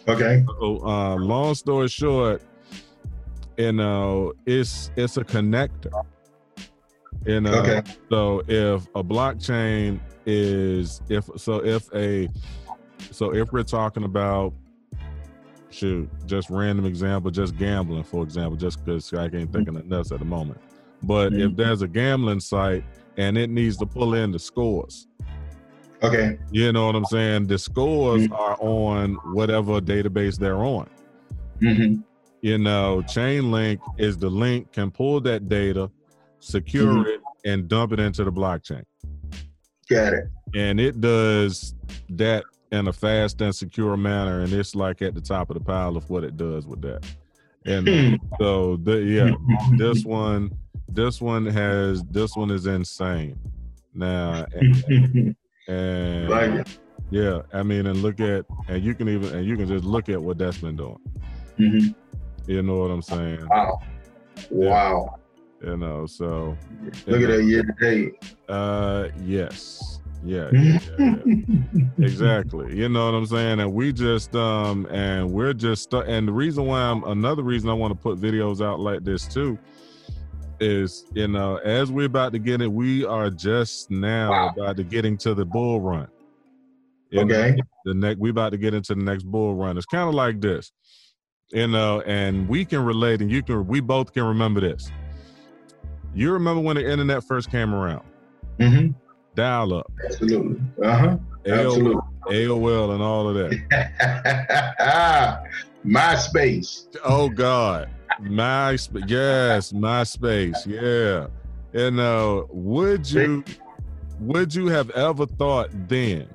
[0.08, 0.43] Okay.
[0.47, 2.41] So, uh, long story short,
[3.58, 5.91] you know, it's it's a connector.
[7.26, 7.82] You know, okay.
[8.10, 12.30] so if a blockchain is if so if a
[13.12, 14.54] so if we're talking about
[15.70, 19.94] shoot, just random example, just gambling, for example, just because I can't think of nothing
[19.94, 20.60] else at the moment.
[21.04, 21.52] But mm-hmm.
[21.52, 22.84] if there's a gambling site
[23.18, 25.08] and it needs to pull in the scores,
[26.02, 27.48] okay, you know what I'm saying?
[27.48, 28.34] The scores mm-hmm.
[28.34, 30.90] are on whatever database they're on.
[31.62, 32.02] Mm-hmm.
[32.42, 35.92] You know, Chainlink is the link can pull that data,
[36.40, 37.10] secure mm-hmm.
[37.10, 38.84] it, and dump it into the blockchain.
[39.90, 40.26] Got it.
[40.56, 41.76] And it does
[42.10, 45.63] that in a fast and secure manner, and it's like at the top of the
[45.63, 47.06] pile of what it does with that.
[47.65, 48.15] And hmm.
[48.39, 49.32] so, the, yeah,
[49.77, 50.51] this one,
[50.88, 53.39] this one has, this one is insane.
[53.93, 55.36] Now, and,
[55.67, 56.67] and like
[57.10, 60.10] yeah, I mean, and look at, and you can even, and you can just look
[60.10, 60.99] at what that's been doing.
[61.58, 62.51] Mm-hmm.
[62.51, 63.47] You know what I'm saying?
[63.47, 63.80] Wow.
[64.49, 65.19] Wow.
[65.62, 66.56] You know, so
[67.08, 68.36] look at that year to date.
[68.47, 69.99] Uh, yes.
[70.25, 71.15] Yeah, yeah, yeah,
[71.99, 72.75] exactly.
[72.75, 73.60] You know what I'm saying?
[73.60, 77.73] And we just um and we're just and the reason why I'm another reason I
[77.73, 79.58] want to put videos out like this too
[80.60, 84.49] is you know as we're about to get it, we are just now wow.
[84.49, 86.08] about to getting to the bull run.
[87.12, 87.56] You okay.
[87.56, 89.77] Know, the next we about to get into the next bull run.
[89.77, 90.71] It's kind of like this,
[91.49, 94.91] you know, and we can relate, and you can we both can remember this.
[96.13, 98.03] You remember when the internet first came around?
[98.60, 99.07] Mm-hmm
[99.38, 99.91] dial up.
[100.04, 100.60] Absolutely.
[100.84, 101.17] Uh huh.
[101.45, 102.02] Absolutely.
[102.30, 103.52] AOL and all of that.
[105.86, 106.88] MySpace.
[107.06, 107.89] Oh God.
[108.19, 109.10] MySpace.
[109.10, 110.65] Yes, MySpace.
[110.65, 111.28] Yeah.
[111.80, 113.45] And uh, would you
[114.19, 116.28] would you have ever thought then,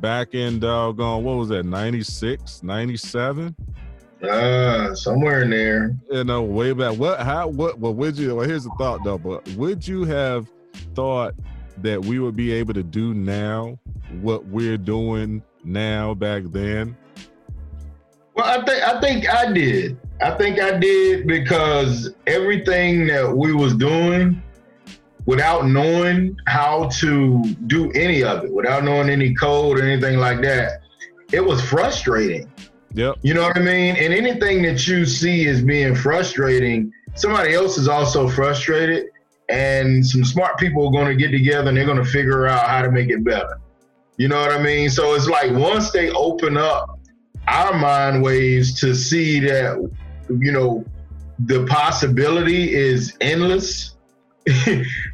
[0.00, 3.56] back in doggone, what was that, 96, 97?
[4.22, 5.96] Uh, somewhere in there.
[6.10, 6.96] You know, way back.
[6.98, 10.48] What how what well would you well here's the thought though, but would you have
[10.94, 11.34] thought
[11.78, 13.78] that we would be able to do now
[14.20, 16.96] what we're doing now back then?
[18.34, 19.98] Well, I think I think I did.
[20.22, 24.42] I think I did because everything that we was doing
[25.26, 30.40] without knowing how to do any of it, without knowing any code or anything like
[30.42, 30.82] that,
[31.32, 32.50] it was frustrating.
[32.94, 33.18] Yep.
[33.22, 33.96] You know what I mean?
[33.96, 39.06] And anything that you see as being frustrating, somebody else is also frustrated
[39.48, 42.68] and some smart people are going to get together and they're going to figure out
[42.68, 43.58] how to make it better.
[44.16, 44.90] You know what I mean?
[44.90, 46.98] So it's like once they open up
[47.48, 49.76] our mind waves to see that,
[50.28, 50.84] you know,
[51.40, 53.96] the possibility is endless.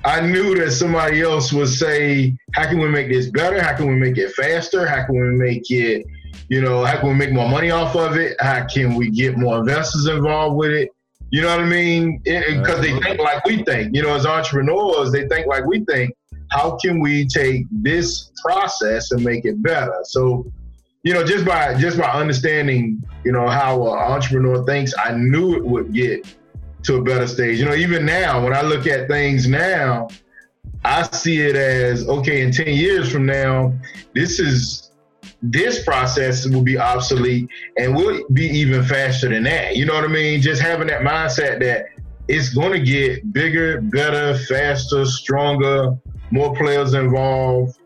[0.04, 3.62] I knew that somebody else would say, How can we make this better?
[3.62, 4.86] How can we make it faster?
[4.86, 6.04] How can we make it,
[6.48, 8.36] you know, how can we make more money off of it?
[8.40, 10.90] How can we get more investors involved with it?
[11.30, 12.18] You know what I mean?
[12.24, 13.00] Because they uh-huh.
[13.02, 13.94] think like we think.
[13.94, 16.14] You know, as entrepreneurs, they think like we think.
[16.50, 19.94] How can we take this process and make it better?
[20.04, 20.50] So,
[21.02, 25.56] you know, just by just by understanding, you know, how an entrepreneur thinks, I knew
[25.56, 26.26] it would get
[26.84, 27.58] to a better stage.
[27.58, 30.08] You know, even now, when I look at things now,
[30.84, 32.40] I see it as okay.
[32.40, 33.74] In ten years from now,
[34.14, 34.87] this is
[35.42, 39.76] this process will be obsolete and we'll be even faster than that.
[39.76, 40.40] You know what I mean?
[40.40, 41.86] Just having that mindset that
[42.26, 45.96] it's going to get bigger, better, faster, stronger,
[46.30, 47.78] more players involved.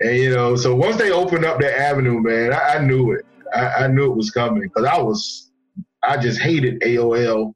[0.00, 3.24] And, you know, so once they opened up that avenue, man, I, I knew it.
[3.54, 5.50] I, I, knew it was coming because I was,
[6.02, 7.54] I just hated AOL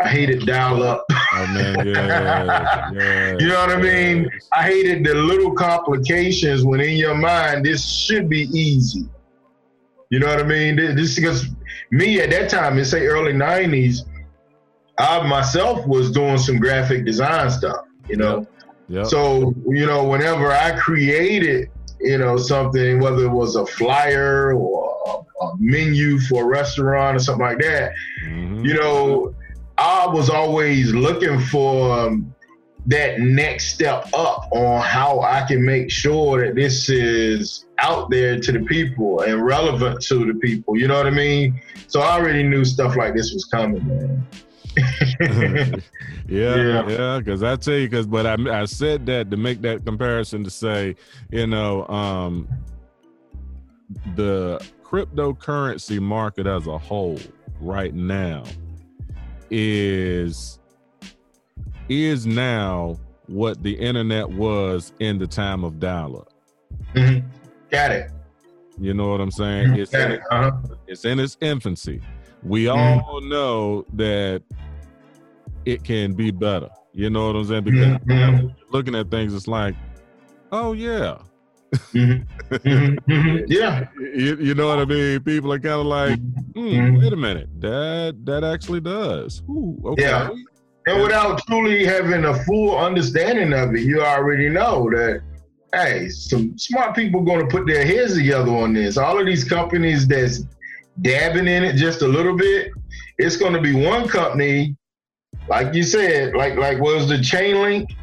[0.00, 1.04] I hated dial up.
[1.10, 4.30] Oh man, yeah, yeah, You know what I mean?
[4.52, 9.08] I hated the little complications when in your mind this should be easy.
[10.10, 10.76] You know what I mean?
[10.76, 11.46] This because
[11.90, 14.00] me at that time, it's say early '90s,
[14.98, 17.84] I myself was doing some graphic design stuff.
[18.08, 18.48] You know, yep.
[18.88, 19.06] Yep.
[19.06, 24.96] so you know whenever I created, you know, something whether it was a flyer or
[25.06, 27.92] a, a menu for a restaurant or something like that,
[28.24, 28.64] mm-hmm.
[28.64, 29.34] you know
[29.78, 32.34] I was always looking for um,
[32.86, 38.40] that next step up on how I can make sure that this is out there
[38.40, 40.76] to the people and relevant to the people.
[40.76, 41.60] You know what I mean?
[41.86, 44.26] So I already knew stuff like this was coming, man.
[46.28, 49.84] yeah, yeah, because I tell you, because but I I said that to make that
[49.84, 50.94] comparison to say,
[51.30, 52.48] you know, um,
[54.14, 57.18] the cryptocurrency market as a whole
[57.60, 58.44] right now
[59.50, 60.58] is
[61.88, 66.28] is now what the internet was in the time of dial-up.
[66.94, 67.26] Mm-hmm.
[67.70, 68.10] Got it.
[68.80, 69.74] You know what I'm saying?
[69.74, 70.20] It's in, it.
[70.30, 70.52] uh-huh.
[70.86, 72.00] it's in its infancy.
[72.42, 72.78] We mm-hmm.
[72.78, 74.42] all know that
[75.64, 76.68] it can be better.
[76.92, 77.64] You know what I'm saying?
[77.64, 78.48] Because mm-hmm.
[78.70, 79.74] looking at things, it's like,
[80.52, 81.18] oh yeah.
[81.72, 82.54] Mm-hmm.
[82.54, 83.12] mm-hmm.
[83.12, 83.44] mm-hmm.
[83.46, 83.88] yeah.
[83.98, 85.20] You, you, know what I mean?
[85.20, 86.18] People are kind of like,
[86.54, 89.42] hmm, wait a minute, that that actually does.
[89.48, 90.02] Ooh, okay.
[90.02, 90.30] Yeah.
[90.86, 95.22] And without truly having a full understanding of it, you already know that
[95.74, 98.96] hey, some smart people going to put their heads together on this.
[98.96, 100.44] All of these companies that's
[101.02, 102.72] dabbing in it just a little bit,
[103.18, 104.76] it's going to be one company,
[105.48, 107.94] like you said, like like was the Chainlink.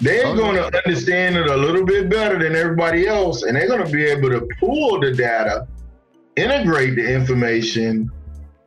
[0.00, 3.68] They're oh, going to understand it a little bit better than everybody else, and they're
[3.68, 5.66] going to be able to pull the data,
[6.36, 8.10] integrate the information,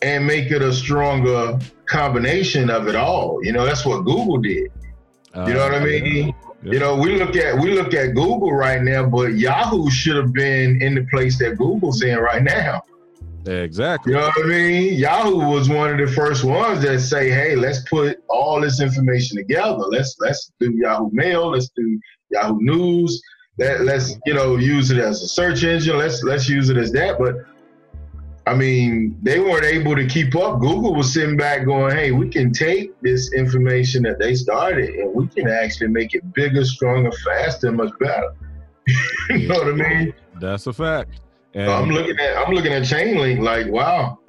[0.02, 3.44] and make it a stronger combination of it all.
[3.44, 4.72] You know, that's what Google did.
[5.34, 6.34] Uh, you know what I mean?
[6.64, 6.74] Yeah.
[6.74, 10.34] You know, we look at we look at Google right now, but Yahoo should have
[10.34, 12.82] been in the place that Google's in right now.
[13.48, 14.14] Exactly.
[14.14, 14.94] You know what I mean?
[14.96, 19.38] Yahoo was one of the first ones that say, "Hey, let's put all this information
[19.38, 19.78] together.
[19.90, 21.52] Let's let's do Yahoo Mail.
[21.52, 23.22] Let's do Yahoo News.
[23.58, 25.98] Let, let's you know use it as a search engine.
[25.98, 27.36] Let's let's use it as that." But
[28.48, 30.62] I mean, they weren't able to keep up.
[30.62, 35.14] Google was sitting back going, hey, we can take this information that they started and
[35.14, 38.34] we can actually make it bigger, stronger, faster, much better.
[39.32, 40.14] you know what I mean?
[40.40, 41.20] That's a fact.
[41.54, 44.20] And I'm looking at I'm looking at Chainlink like, wow,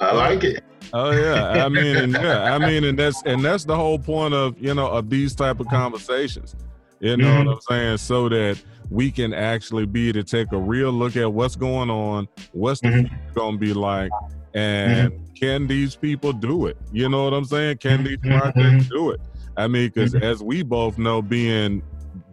[0.00, 0.64] I like it.
[0.92, 4.34] Oh yeah, I mean, and yeah, I mean, and that's and that's the whole point
[4.34, 6.54] of you know of these type of conversations.
[7.00, 7.48] You know mm-hmm.
[7.48, 7.96] what I'm saying?
[7.98, 12.28] So that we can actually be to take a real look at what's going on,
[12.52, 13.12] what's mm-hmm.
[13.34, 14.10] going to be like,
[14.54, 15.32] and mm-hmm.
[15.34, 16.76] can these people do it?
[16.92, 17.78] You know what I'm saying?
[17.78, 18.38] Can these mm-hmm.
[18.38, 18.94] projects mm-hmm.
[18.94, 19.20] do it?
[19.56, 20.24] I mean, because mm-hmm.
[20.24, 21.82] as we both know, being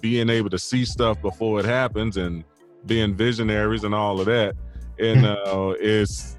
[0.02, 2.44] being able to see stuff before it happens and
[2.86, 4.56] being visionaries and all of that,
[5.00, 6.38] and uh, it's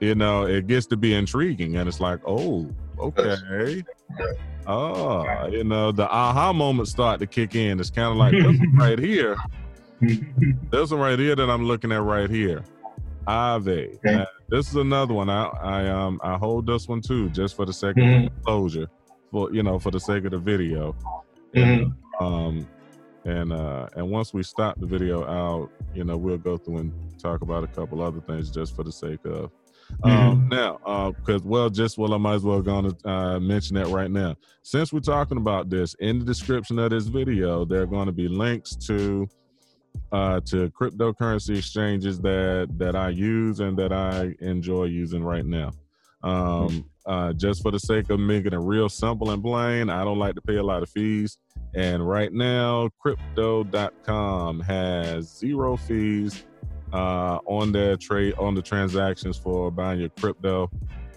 [0.00, 2.68] you know it gets to be intriguing, and it's like, oh,
[2.98, 3.82] okay.
[4.66, 7.78] Oh, you know, the aha moment start to kick in.
[7.78, 9.36] It's kind of like this one right here.
[10.70, 12.64] this one right here that I'm looking at right here.
[13.28, 13.96] Aave.
[13.96, 14.24] Okay.
[14.48, 15.30] this is another one.
[15.30, 18.26] I I um I hold this one too, just for the sake mm-hmm.
[18.26, 18.88] of closure,
[19.30, 20.94] for you know, for the sake of the video.
[21.54, 21.60] Mm-hmm.
[21.60, 22.68] And, um
[23.26, 26.92] and uh and once we stop the video out, you know, we'll go through and
[27.18, 29.50] talk about a couple other things just for the sake of
[30.02, 30.28] um, mm-hmm.
[30.28, 33.40] Um, now, because uh, well, just well, I might as well go on to uh,
[33.40, 34.34] mention that right now.
[34.62, 38.12] Since we're talking about this, in the description of this video, there are going to
[38.12, 39.28] be links to
[40.12, 45.72] uh, to cryptocurrency exchanges that that I use and that I enjoy using right now.
[46.22, 50.18] Um, uh, just for the sake of making it real simple and plain, I don't
[50.18, 51.38] like to pay a lot of fees.
[51.74, 56.44] And right now, crypto.com has zero fees
[56.92, 60.70] uh, on their trade on the transactions for buying your crypto.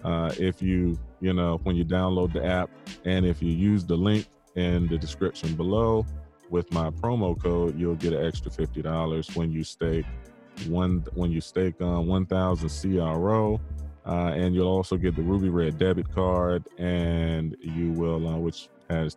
[0.04, 2.70] Uh, if you you know when you download the app
[3.04, 6.06] and if you use the link in the description below
[6.48, 10.06] with my promo code, you'll get an extra fifty dollars when you stake
[10.68, 13.60] one when you stake on one thousand CRO.
[14.06, 18.68] Uh, and you'll also get the Ruby Red debit card, and you will, uh, which
[18.88, 19.16] has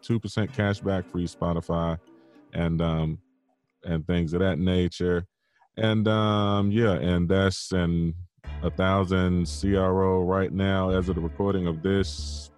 [0.00, 1.98] two percent cash back free Spotify,
[2.52, 3.18] and um,
[3.84, 5.26] and things of that nature.
[5.76, 8.14] And um yeah and that's and
[8.62, 10.90] a thousand cro right now.
[10.90, 12.50] As of the recording of this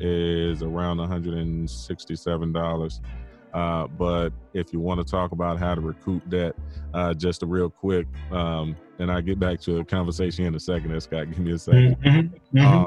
[0.00, 3.00] is around 167 dollars.
[3.54, 6.54] Uh, but if you want to talk about how to recoup that,
[6.92, 10.60] uh, just a real quick, um, and I get back to a conversation in a
[10.60, 10.90] second.
[10.90, 12.58] There, Scott, give me a 2nd mm-hmm.
[12.58, 12.66] mm-hmm.
[12.66, 12.86] Um,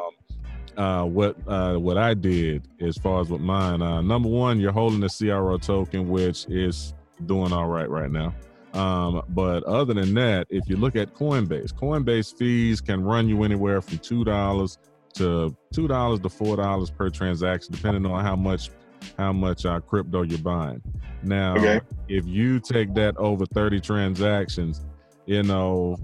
[0.77, 4.71] uh, what uh, what I did as far as with mine, uh, number one, you're
[4.71, 6.93] holding the CRO token, which is
[7.25, 8.33] doing all right right now.
[8.73, 13.43] Um, but other than that, if you look at Coinbase, Coinbase fees can run you
[13.43, 14.77] anywhere from two dollars
[15.15, 18.69] to two dollars to four dollars per transaction, depending on how much
[19.17, 20.81] how much uh, crypto you're buying.
[21.21, 21.81] Now, okay.
[22.07, 24.85] if you take that over thirty transactions,
[25.31, 25.97] you know,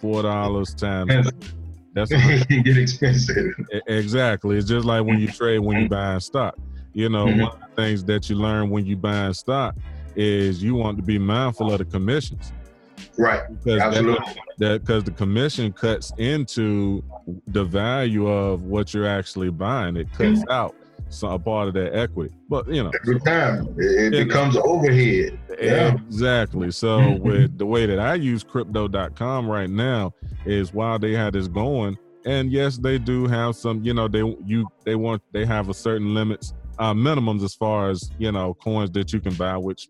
[0.00, 1.30] four dollars times.
[1.92, 2.10] That's
[2.48, 3.54] get expensive.
[3.86, 4.56] Exactly.
[4.56, 6.56] It's just like when you trade when you buy stock.
[6.94, 7.42] You know, mm-hmm.
[7.42, 9.74] one, of the things that you learn when you buying stock
[10.16, 12.52] is you want to be mindful of the commissions.
[13.18, 13.42] Right.
[13.50, 14.34] Because Absolutely.
[14.58, 17.04] that because the commission cuts into
[17.48, 19.96] the value of what you're actually buying.
[19.96, 20.50] It cuts Mm-hmm.
[20.50, 20.74] out
[21.12, 22.34] some a part of that equity.
[22.48, 25.38] But you know, Every time it, it becomes overhead.
[25.60, 25.94] Yeah.
[26.06, 26.70] Exactly.
[26.70, 27.20] So Mhm.
[27.20, 30.12] with the way that I use crypto.com right now
[30.46, 34.20] is while they had this going, and yes, they do have some, you know, they
[34.46, 38.54] you they want they have a certain limits, uh minimums as far as, you know,
[38.54, 39.88] coins that you can buy, which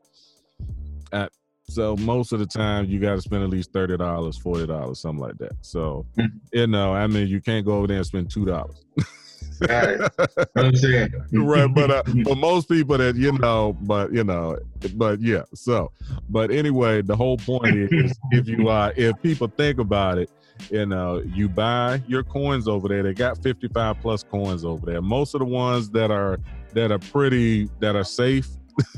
[1.12, 1.30] at
[1.68, 5.20] so most of the time you gotta spend at least thirty dollars, forty dollars, something
[5.22, 5.52] like that.
[5.62, 6.32] So Mhm.
[6.52, 8.84] you know, I mean you can't go over there and spend two dollars.
[9.60, 10.48] Got it.
[10.56, 11.12] I'm saying.
[11.32, 14.58] right but uh, for most people that you know but you know
[14.94, 15.92] but yeah so
[16.28, 20.30] but anyway the whole point is if you uh if people think about it
[20.70, 23.02] you know you buy your coins over there.
[23.02, 25.02] They got 55 plus coins over there.
[25.02, 26.38] Most of the ones that are
[26.74, 28.48] that are pretty that are safe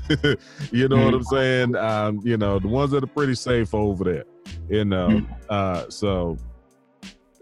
[0.71, 1.75] you know what i'm saying?
[1.75, 4.25] Um you know the ones that are pretty safe over there
[4.69, 6.39] you know uh so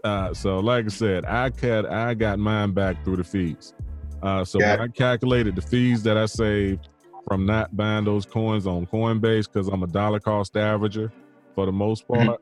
[0.03, 3.73] uh, so like I said, I cut I got mine back through the fees.
[4.21, 6.87] Uh, so when I calculated the fees that I saved
[7.27, 11.09] from not buying those coins on Coinbase, because I'm a dollar cost averager
[11.55, 12.25] for the most Mhm.
[12.27, 12.41] part.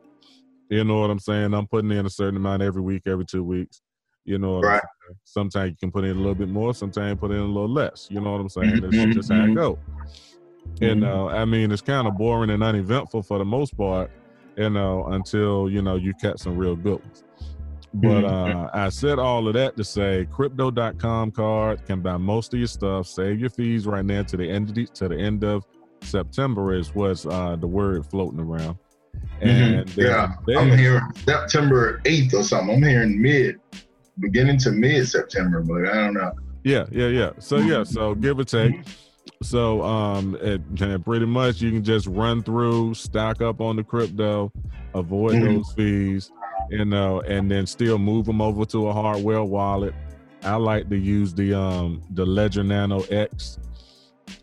[0.70, 1.54] You know what I'm saying?
[1.54, 3.82] I'm putting in a certain amount every week, every two weeks.
[4.26, 4.82] You know Right.
[5.24, 8.08] Sometimes you can put in a little bit more, sometimes put in a little less.
[8.10, 8.82] You know what I'm saying?
[8.82, 9.56] Mhm, It's just how it mhm.
[9.56, 9.80] go.
[10.80, 11.00] You Mhm.
[11.00, 14.10] know, I mean, it's kind of boring and uneventful for the most part,
[14.58, 17.24] you know, until, you know, you catch some real good ones.
[17.94, 18.66] But Mhm.
[18.66, 22.68] uh, I said all of that to say crypto.com card can buy most of your
[22.68, 25.66] stuff, save your fees right now to the end of the, to the end of
[26.02, 28.78] September is what's uh, the word floating around.
[29.42, 29.96] And Mhm.
[29.96, 32.76] then Yeah, from I'm there- hearing September 8th or something.
[32.78, 33.58] I'm hearing mid,
[34.20, 36.32] beginning to mid September, but I don't know.
[36.64, 37.32] Yeah, yeah, yeah.
[37.40, 38.74] So yeah, so give or take.
[39.44, 43.84] So um, it, and pretty much you can just run through, stock up on the
[43.84, 44.52] crypto,
[44.94, 45.56] avoid Mhm.
[45.58, 46.32] those fees,
[46.72, 49.94] you know, and then still move them over to a hardware wallet.
[50.44, 53.60] I like to use the um the Ledger Nano X.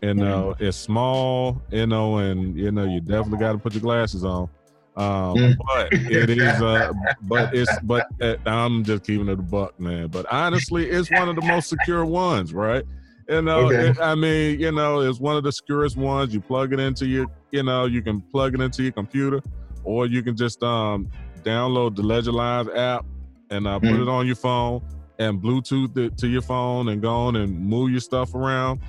[0.01, 3.81] You know, it's small, you know, and you know you definitely got to put your
[3.81, 4.49] glasses on.
[4.95, 5.57] Um, Mm.
[5.67, 6.91] but it is, uh,
[7.23, 10.07] but it's, but uh, I'm just keeping it a buck, man.
[10.07, 12.83] But honestly, it's one of the most secure ones, right?
[13.29, 13.89] You know, Okay.
[13.89, 16.33] it- I mean, you know, it's one of the securest ones.
[16.33, 19.41] You plug it into your, you know, you can plug it into your computer,
[19.83, 21.09] or you can just um
[21.43, 23.05] download the Ledger Live app
[23.49, 24.01] and uh, put Mhm.
[24.03, 24.81] it on your phone
[25.17, 28.79] and Bluetooth it to your phone and go on and move your stuff around.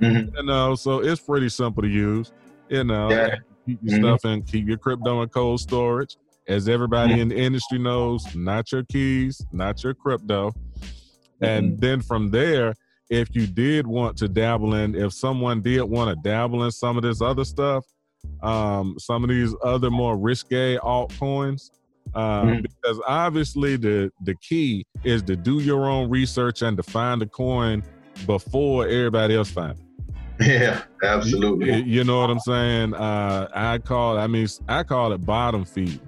[0.00, 0.34] Mhm.
[0.36, 2.32] You know, so it's pretty simple to use.
[2.68, 3.36] You know, Yeah.
[3.66, 4.02] keep your Mhm.
[4.02, 6.16] stuff and keep your crypto in cold storage.
[6.48, 7.18] As everybody Mhm.
[7.20, 10.52] in the industry knows, not your keys, not your crypto.
[11.40, 12.74] And then from there,
[13.08, 16.96] if you did want to dabble in, if someone did want to dabble in some
[16.96, 17.84] of this other stuff,
[18.42, 21.70] um, some of these other more risque altcoins,
[22.14, 22.62] uh, Mhm.
[22.62, 27.26] because obviously the the key is to do your own research and to find the
[27.26, 27.82] coin
[28.26, 29.84] before everybody else find it.
[30.46, 31.72] Yeah, absolutely.
[31.72, 32.94] You, you know what I'm saying?
[32.94, 36.00] Uh, I call I mean I call it bottom feed.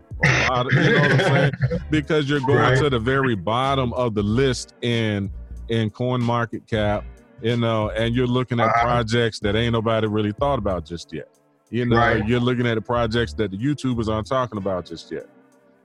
[0.48, 1.52] Bottom- you know what I'm saying?
[1.90, 2.78] Because you're going Right.
[2.78, 5.30] to the very bottom of the list in
[5.68, 7.04] in coin market cap,
[7.42, 8.82] you know, and you're looking at Uh-huh.
[8.84, 11.28] projects that ain't nobody really thought about just yet.
[11.70, 12.26] You know, Right.
[12.26, 15.26] you're looking at the projects that the YouTubers aren't talking about just yet.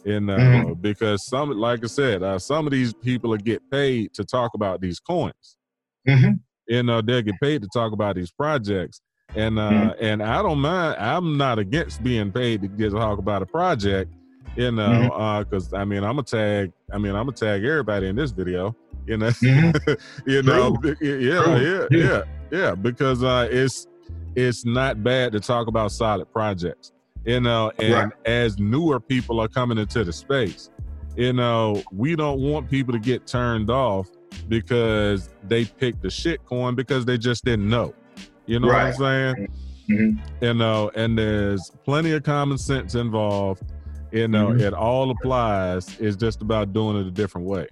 [0.04, 0.82] You know, Mhm.
[0.82, 4.52] because some, like I said, uh, some of these people are get paid to talk
[4.54, 5.58] about these coins
[6.08, 6.40] Mhm.
[6.68, 9.02] you know they get paid to talk about these projects
[9.36, 9.96] and uh Mhm.
[10.00, 13.46] and i don't mind i'm not against being paid to get to talk about a
[13.46, 14.10] project
[14.56, 15.20] you know Mhm.
[15.20, 18.32] uh because i mean i'm gonna tag i mean i'm gonna tag everybody in this
[18.32, 18.74] video
[19.06, 19.98] you know Mhm.
[20.26, 20.96] you know True.
[21.02, 21.60] yeah True.
[21.60, 22.22] yeah yeah
[22.52, 23.88] yeah because uh it's
[24.36, 26.92] it's not bad to talk about solid projects
[27.28, 28.12] you know and Right.
[28.26, 30.70] as newer people are coming into the space
[31.16, 34.08] you know we don't want people to get turned off
[34.48, 37.94] because they picked the shit coin because they just didn't know
[38.46, 38.94] you know Right.
[38.98, 39.48] what i'm saying
[39.90, 40.20] Mhm.
[40.42, 43.62] you know and there's plenty of common sense involved
[44.12, 44.62] you know Mhm.
[44.62, 47.68] it all applies it's just about doing it a different way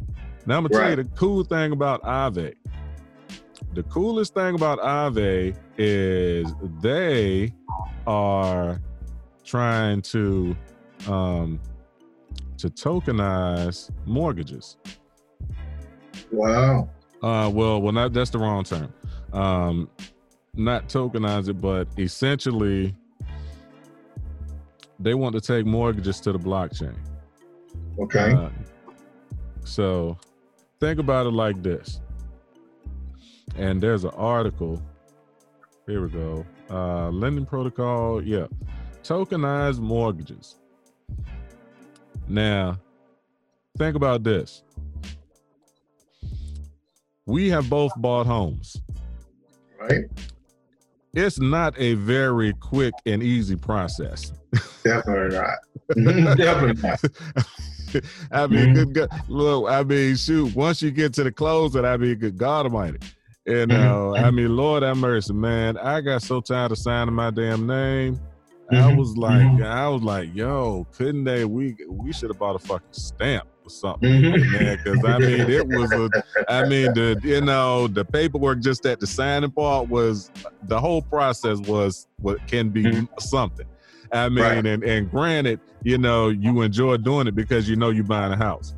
[0.46, 2.54] now i'm gonna tell you the cool thing about Aave.
[3.74, 7.54] the coolest thing about Aave is they
[8.08, 8.82] are
[9.46, 10.56] trying to
[11.08, 11.60] um
[12.58, 14.78] to tokenize mortgages
[16.32, 16.90] Wow.
[17.22, 18.94] uh, well, well, not that's the wrong term.
[19.34, 19.90] Um,
[20.56, 22.96] not tokenize it, but essentially,
[25.00, 26.96] they want to take mortgages to the blockchain.
[28.00, 28.34] Okay.
[28.34, 28.50] Uh,
[29.64, 30.18] so,
[30.80, 32.02] think about it like this.
[33.58, 34.82] And there's an article
[35.88, 36.46] Here we go.
[36.70, 38.22] Uh, lending protocol.
[38.24, 38.48] Yeah,
[39.08, 40.56] tokenized mortgages.
[42.28, 42.80] Now,
[43.78, 44.64] think about this.
[47.28, 48.82] We have both bought homes.
[49.80, 50.06] Right.
[51.14, 54.34] It's not a very quick and easy process.
[54.84, 55.58] Definitely not.
[56.38, 57.00] Definitely not.
[58.32, 58.74] I mean, Mhm.
[58.74, 62.16] good God, look, I mean, shoot, once you get to the close, closing, I mean,
[62.16, 63.00] good God Almighty.
[63.48, 64.16] And Mhm.
[64.18, 65.78] uh, I mean, Lord have mercy, man.
[65.78, 68.20] I got so tired of signing my damn name.
[68.72, 68.98] I Mhm.
[68.98, 69.64] was like, Mhm.
[69.66, 71.46] I was like, yo, couldn't they?
[71.46, 74.52] We we should have bought a fucking stamp or something, Mhm.
[74.52, 74.78] man.
[74.84, 76.10] Because I mean, it was a,
[76.50, 80.32] I mean, the you know, the paperwork just at the signing part was
[80.68, 83.08] the whole process was what can be Mhm.
[83.20, 83.68] something.
[84.12, 84.66] I mean, Right.
[84.66, 88.38] and and granted, you know, you enjoy doing it because you know you're buying a
[88.38, 88.74] house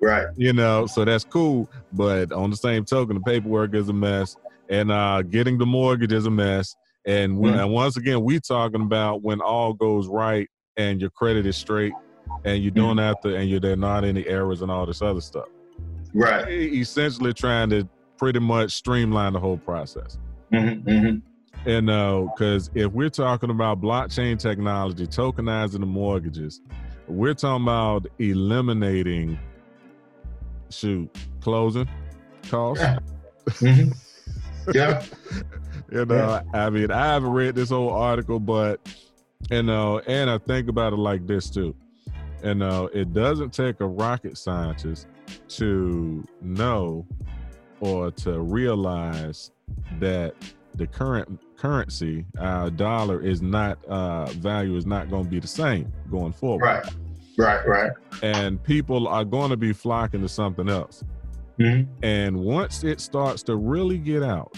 [0.00, 0.26] Right.
[0.36, 4.36] you know so that's cool but on the same token the paperwork is a mess
[4.68, 6.76] and uh getting the mortgage is a mess
[7.06, 7.62] and, when, Mhm.
[7.64, 11.92] and once again we talking about when all goes right and your credit is straight
[12.44, 15.44] and you're doing after and you're there not any errors and all this other stuff
[16.14, 16.48] Right.
[16.48, 17.88] Essentially trying to
[18.18, 20.16] pretty much streamline the whole process
[20.52, 21.22] Mhm, mhm.
[21.66, 26.60] and uh because if we're talking about blockchain technology tokenizing the mortgages
[27.08, 29.38] we're talking about eliminating
[30.70, 31.08] shoot
[31.40, 31.88] closing
[32.48, 32.98] costs Yeah.
[33.60, 33.94] Mhm.
[34.74, 35.02] Yeah.
[35.92, 38.80] You know i mean i haven't read this whole article but
[39.50, 41.74] you know and i think about it like this too
[42.42, 45.06] you know it doesn't take a rocket scientist
[45.48, 47.06] to know
[47.80, 49.50] or to realize
[49.98, 50.34] that
[50.74, 55.46] the current currency uh dollar is not uh value is not going to be the
[55.46, 56.84] same going forward Right.
[57.36, 57.66] Right.
[57.66, 57.90] Right.
[58.22, 61.02] and people are going to be flocking to something else
[61.58, 61.86] Mhm.
[62.02, 64.52] and once it starts to really get out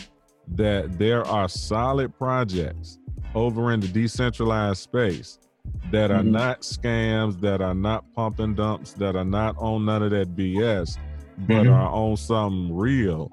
[0.54, 2.98] that there are solid projects
[3.34, 5.38] over in the decentralized space
[5.90, 6.30] that are Mhm.
[6.30, 10.34] not scams, that are not pump and dumps, that are not on none of that
[10.36, 10.98] BS,
[11.38, 11.72] but Mhm.
[11.72, 13.30] are on something real,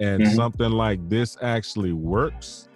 [0.00, 0.34] and Mhm.
[0.36, 2.68] something like this actually works.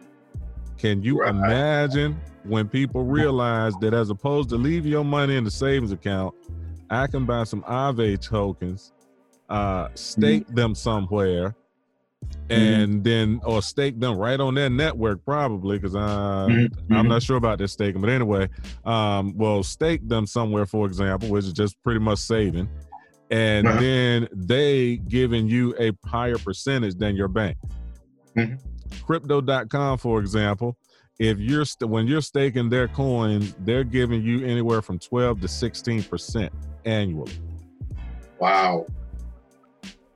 [0.78, 1.30] Can you Right.
[1.30, 6.34] imagine when people realize that as opposed to leave your money in the savings account,
[6.90, 8.92] I can buy some Aave tokens,
[9.48, 11.54] uh, stake them somewhere,
[12.50, 16.68] and then or stake them right on their network probably because uh, Mhm.
[16.90, 18.48] I'm not sure about this staking, but anyway,
[18.84, 22.68] um, well, stake them somewhere, for example, which is just pretty much saving,
[23.30, 23.80] and Uh-huh.
[23.80, 27.56] then they giving you a higher percentage than your bank.
[28.36, 28.58] Mhm.
[29.06, 30.76] Crypto.com, for example,
[31.18, 35.48] if you're st- when you're staking their coins, they're giving you anywhere from 12 to
[35.48, 36.52] 16 percent
[36.84, 37.32] annually.
[38.38, 38.86] Wow.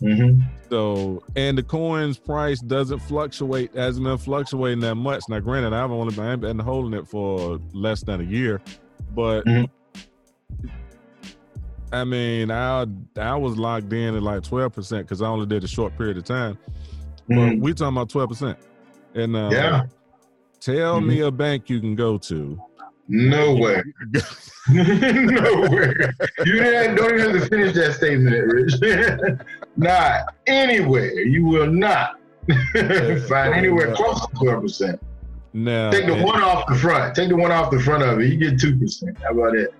[0.01, 0.41] Hmm
[0.71, 5.23] So, and the coin's price doesn't fluctuate, hasn't been fluctuating that much.
[5.29, 8.61] Now, granted, I've only been, been holding it for less than a year,
[9.15, 9.69] but Mhm.
[11.93, 12.85] I mean, I
[13.17, 16.17] I was locked in at like twelve percent because I only did a short period
[16.17, 16.59] of time.
[17.29, 18.59] But we talking about twelve percent,
[19.15, 19.83] and uh, Yeah.
[20.61, 22.61] tell me a bank you can go to.
[23.09, 23.85] Nowhere.
[24.69, 26.15] Nowhere.
[26.45, 28.75] You didn't, don't even have to finish that statement, Rich.
[29.77, 31.13] not anywhere.
[31.21, 32.19] You will not
[33.29, 35.01] find anywhere close to twelve percent.
[35.53, 37.15] now, Take the and- one off the front.
[37.15, 38.27] Take the one off the front of it.
[38.33, 39.17] You get two percent.
[39.23, 39.73] How about it?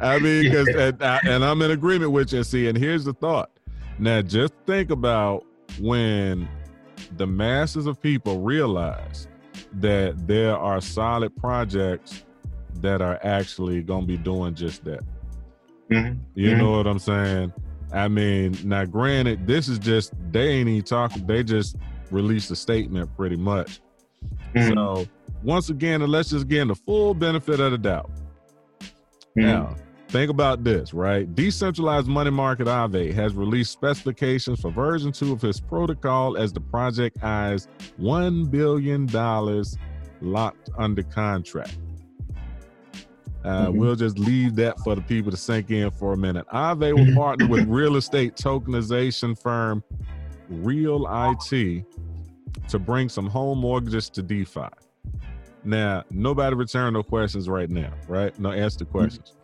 [0.00, 2.42] I mean, because and, I- and I'm in agreement with you.
[2.44, 3.50] See, and here's the thought.
[3.98, 5.44] Now, just think about
[5.80, 6.48] when
[7.16, 9.26] the masses of people realize
[9.74, 12.24] that there are solid projects
[12.80, 15.00] that are actually going to be doing just that.
[15.90, 16.18] Mhm.
[16.34, 16.58] You Mhm.
[16.58, 17.52] know what I'm saying?
[17.92, 21.26] I mean, now, granted, this is just they ain't even talking.
[21.26, 21.76] They just
[22.10, 23.80] released a statement, pretty much.
[24.54, 24.74] Mhm.
[24.74, 25.06] So,
[25.42, 28.10] once again, let's just give the full benefit of the doubt.
[29.36, 29.74] Now,
[30.08, 31.32] think about this, right?
[31.34, 36.60] Decentralized Money Market Aave has released specifications for version two of his protocol as the
[36.60, 37.68] project eyes
[38.00, 39.06] $1 billion
[40.20, 41.78] locked under contract.
[43.44, 43.76] Uh, Mhm.
[43.76, 46.46] We'll just leave that for the people to sink in for a minute.
[46.52, 49.82] Aave will partner with real estate tokenization firm
[50.50, 51.84] RealT
[52.68, 54.68] to bring some home mortgages to DeFi.
[55.64, 58.36] Now, nobody return no questions right now, right?
[58.38, 59.34] No answer the questions.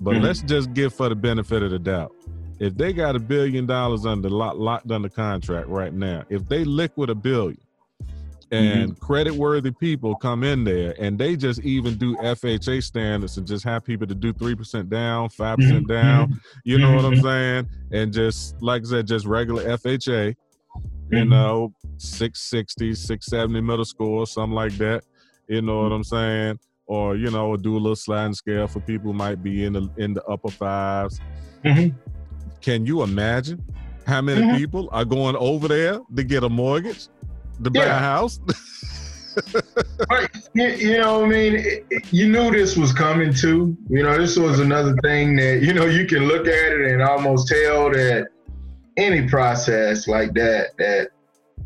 [0.00, 0.22] But Mhm.
[0.22, 2.12] let's just give for the benefit of the doubt.
[2.58, 6.64] If they got a billion dollars under lock, locked under contract right now, if they
[6.64, 7.58] liquid a billion
[8.52, 13.46] and credit worthy people come in there and they just even do FHA standards and
[13.46, 15.88] just have people to do 3% down, 5% Mhm.
[15.88, 17.22] down, you know what I'm Mhm.
[17.22, 17.68] saying?
[17.92, 20.34] And just, like I said, just regular FHA
[21.10, 25.02] you know, 660, 670 middle school, something like that.
[25.48, 26.60] You know what I'm saying?
[26.90, 29.88] Or, you know, do a little sliding scale for people who might be in the
[29.96, 31.20] in the upper 5s
[31.64, 31.94] Mhm.
[32.60, 33.62] Can you imagine
[34.08, 34.56] how many Mhm.
[34.56, 37.06] people are going over there to get a mortgage
[37.62, 37.96] to buy Yeah.
[37.96, 38.40] a house?
[40.10, 40.28] Right.
[40.54, 43.76] You, you know, I mean, it- you knew this was coming too.
[43.88, 47.00] You know, this was another thing that you know you can look at it and
[47.02, 48.26] almost tell that
[48.96, 51.10] any process like that, that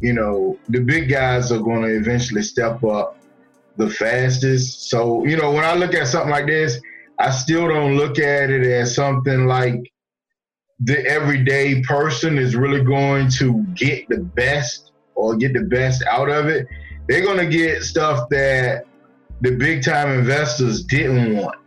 [0.00, 3.16] you know, the big guys are going to eventually step up
[3.76, 4.90] the fastest.
[4.90, 6.80] So, you know, when I look at something like this,
[7.18, 9.92] I still don't look at it as something like
[10.80, 16.28] the everyday person is really going to get the best or get the best out
[16.28, 16.66] of it
[17.08, 18.84] they're going to get stuff that
[19.40, 21.58] the big time investors didn't want.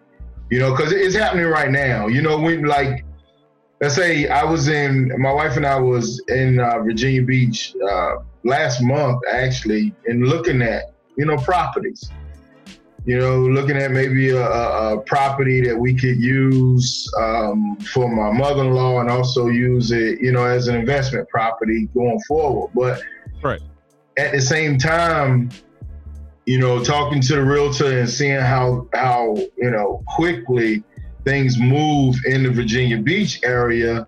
[0.50, 2.08] You know, because it's happening right now.
[2.08, 3.04] You know, when like,
[3.82, 8.16] let's say I was in, my wife and I was in uh, Virginia Beach uh,
[8.44, 12.12] last month actually, and looking at you know properties.
[13.06, 18.38] You know, looking at maybe a, a, property that we could use um, for my
[18.38, 22.72] mother-in-law and also use it, you know, as an investment property going forward.
[22.76, 23.02] But
[23.42, 23.62] Right.
[24.18, 25.52] at the same time,
[26.46, 30.84] you know, talking to the realtor and seeing how how you know quickly
[31.24, 34.08] things move in the Virginia Beach area,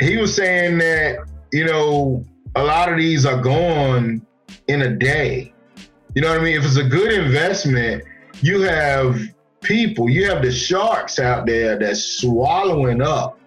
[0.00, 1.18] he was saying that
[1.52, 2.24] you know
[2.54, 4.24] a lot of these are gone
[4.68, 5.51] in a day.
[6.14, 6.56] You know what I mean?
[6.56, 8.04] If it's a good investment,
[8.40, 9.20] you have
[9.62, 13.38] people, you have the sharks out there that's swallowing up,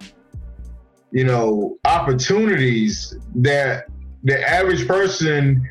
[1.12, 3.86] you know, opportunities that
[4.24, 5.68] the average person,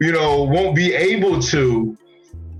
[0.00, 1.96] you know, won't be able to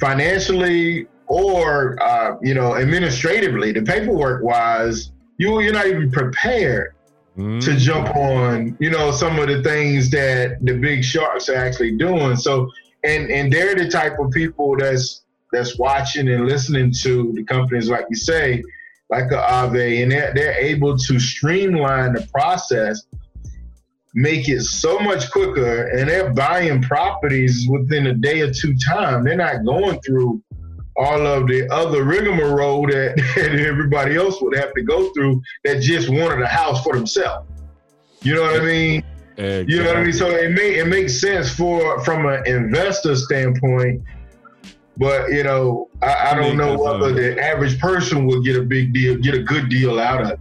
[0.00, 6.94] financially or uh, you know administratively, the paperwork wise, you you're not even prepared
[7.36, 7.78] to Mhm.
[7.78, 12.36] jump on, you know, some of the things that the big sharks are actually doing.
[12.36, 12.70] So,
[13.04, 17.88] and and they're the type of people that's that's watching and listening to the companies,
[17.88, 18.62] like you say,
[19.10, 23.06] like Aave, and they're they're able to streamline the process,
[24.14, 29.24] make it so much quicker, and they're buying properties within a day or two time.
[29.24, 30.42] They're not going through
[30.96, 35.80] all of the other rigmarole that, that everybody else would have to go through that
[35.80, 37.48] just wanted a house for themselves.
[38.22, 39.04] You know what I mean?
[39.36, 40.12] You know what I mean?
[40.12, 44.02] So it may it makes sense for from an investor standpoint,
[44.96, 48.92] but you know, I, I don't know whether the average person will get a big
[48.92, 50.40] deal, get a good deal out of it.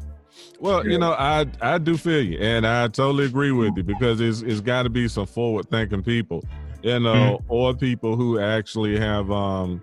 [0.60, 4.22] Well, you know, I I do feel you, and I totally agree with you because
[4.22, 6.44] it's it's got to be some forward thinking people,
[6.82, 7.52] you know, Mm-hmm.
[7.52, 9.82] or people who actually have um,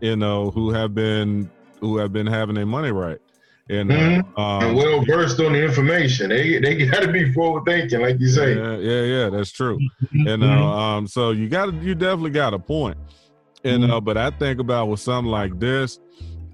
[0.00, 3.18] you know, who have been who have been having their money right,
[3.68, 4.38] and Mhm.
[4.38, 6.30] um, and well versed on the information.
[6.30, 8.54] They they got to be forward thinking, like you say.
[8.56, 9.78] yeah, yeah, yeah, that's true.
[10.14, 10.28] Mhm.
[10.28, 12.96] You know, um, so you got you definitely got a point.
[13.64, 15.98] You know, but I think about with something like this,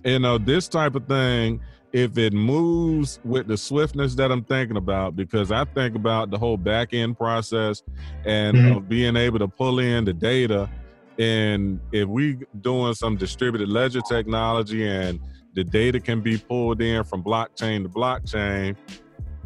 [0.03, 1.61] you know, this type of thing,
[1.93, 6.39] if it moves with the swiftness that I'm thinking about, because I think about the
[6.39, 7.83] whole back end process
[8.25, 8.77] and Mhm.
[8.79, 10.71] of being able to pull in the data.
[11.19, 15.21] And if we doing some distributed ledger technology and
[15.55, 18.77] the data can be pulled in from blockchain to blockchain,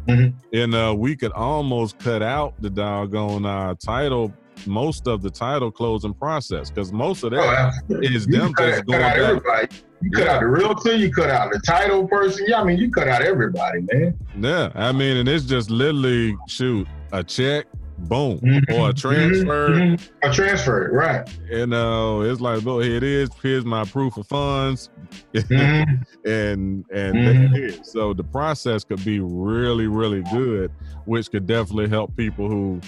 [0.07, 0.33] Mhm.
[0.51, 4.31] you know, we could almost cut out the doggone uh, title,
[4.65, 8.15] most of the title closing process, because most of Oh, that absolutely.
[8.15, 9.19] is them cut, just cut going out back.
[9.19, 9.67] everybody.
[10.01, 10.33] You cut Yeah.
[10.35, 12.45] out the realtor, you cut out the title person.
[12.47, 14.15] Yeah, I mean, you cut out everybody, man.
[14.39, 17.65] Yeah, I mean, and it's just literally shoot a check,
[17.97, 18.73] boom, Mhm.
[18.77, 19.69] or a transfer.
[19.69, 20.09] Mhm.
[20.23, 21.27] A transfer, right?
[21.49, 23.29] You know, it's like, well, here it is.
[23.41, 24.89] Here's my proof of funds,
[25.33, 26.05] Mhm.
[26.25, 27.55] and and Mhm.
[27.55, 27.91] it is.
[27.91, 30.71] So the process could be really, really good,
[31.05, 32.79] which could definitely help people who,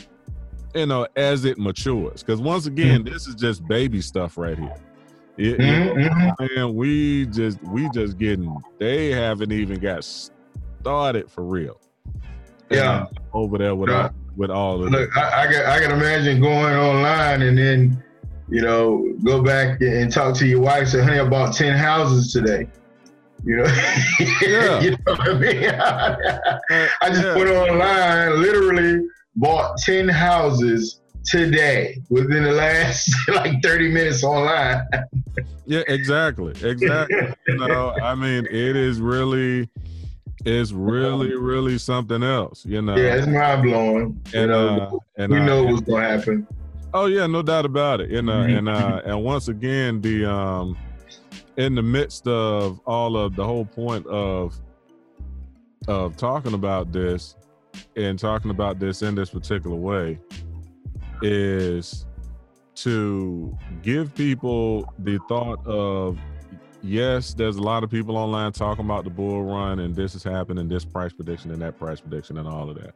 [0.75, 2.21] you know, as it matures.
[2.23, 4.75] Because once again, this is just baby stuff right here.
[5.37, 6.55] You- you know, Mhm.
[6.55, 8.53] man, we just we just getting.
[8.77, 11.79] They haven't even got started for real.
[12.69, 13.07] Yeah.
[13.07, 14.03] And over there with Yeah.
[14.03, 18.03] all, with all of Look, I, I can I can imagine going online and then,
[18.49, 20.89] you know, go back and talk to your wife.
[20.89, 22.67] Say, honey, I bought ten houses today.
[23.45, 23.63] You know,
[24.41, 24.81] Yeah.
[24.81, 25.65] you know what I mean.
[25.65, 26.17] Uh,
[27.01, 27.35] I just Yeah.
[27.35, 29.05] went online, literally
[29.35, 34.83] bought ten houses today within the last like thirty minutes online.
[35.65, 37.33] Yeah, exactly, exactly.
[37.47, 39.69] you know, I mean, it is really,
[40.45, 42.65] it's really, really something else.
[42.65, 44.21] You know, Yeah, it's mind blowing.
[44.33, 46.47] You and know, uh, and we uh, know what's gonna happen.
[46.93, 48.11] Oh yeah, no doubt about it.
[48.11, 48.57] And uh, Mhm.
[48.57, 50.77] and uh, and once again, the um,
[51.57, 54.59] in the midst of all of the whole point of
[55.87, 57.35] of talking about this
[57.95, 60.19] and talking about this in this particular way
[61.21, 62.05] is
[62.75, 66.17] to give people the thought of
[66.81, 70.23] yes, there's a lot of people online talking about the bull run and this is
[70.23, 72.93] happening, this price prediction and that price prediction and all of that.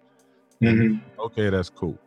[0.61, 1.01] Mhm.
[1.19, 1.97] Okay, that's cool.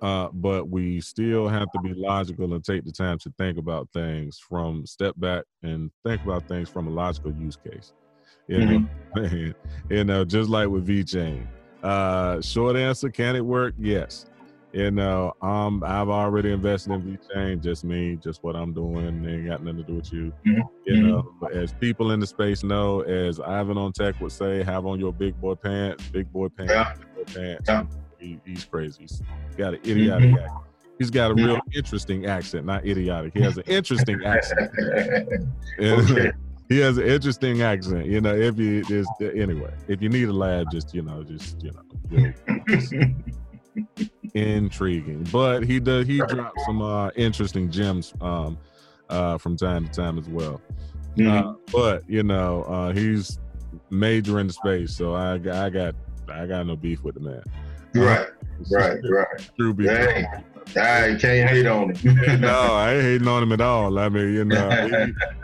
[0.00, 3.88] Uh, but we still have to be logical and take the time to think about
[3.92, 7.92] things from step back and think about things from a logical use case.
[8.46, 8.88] You know,
[9.90, 11.46] you know, just like with VeChain.
[11.82, 13.74] Uh, short answer, can it work?
[13.78, 14.26] Yes.
[14.72, 19.24] You know, um, I've already invested in VeChain, just me, just what I'm doing.
[19.26, 20.30] Ain't got nothing to do with you.
[20.46, 20.60] Mhm.
[20.84, 24.62] You know, but as people in the space know, as Ivan on Tech would say,
[24.62, 26.92] have on your big boy pants, big boy pants, Yeah.
[26.98, 27.64] big boy pants.
[27.68, 27.84] Yeah.
[28.18, 28.98] He, he's crazy.
[29.02, 29.22] He's
[29.56, 30.42] got an idiotic Mhm.
[30.42, 30.62] accent.
[30.98, 33.32] He's got a real interesting accent, not idiotic.
[33.32, 34.70] He has an interesting accent.
[35.80, 36.32] Okay.
[36.68, 38.04] he has an interesting accent.
[38.06, 41.62] You know, if you just anyway, if you need a laugh, just you know, just
[41.62, 43.14] you know, you'll-
[44.34, 45.26] intriguing.
[45.32, 48.58] But he does he drops some uh interesting gems um
[49.08, 50.60] uh from time to time as well.
[51.16, 51.50] Mhm.
[51.50, 53.38] Uh, but you know, uh he's
[53.90, 55.94] major in the space, so I got I got
[56.30, 57.42] I got no beef with the man.
[57.94, 58.26] right,
[58.70, 59.50] right, right.
[59.56, 59.86] True beef.
[59.88, 60.26] Dang.
[60.76, 62.40] I can't hate on him.
[62.42, 63.98] no, I ain't hating on him at all.
[63.98, 64.68] I mean, you know,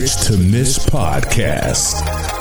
[0.00, 2.37] Rich to Miss podcast.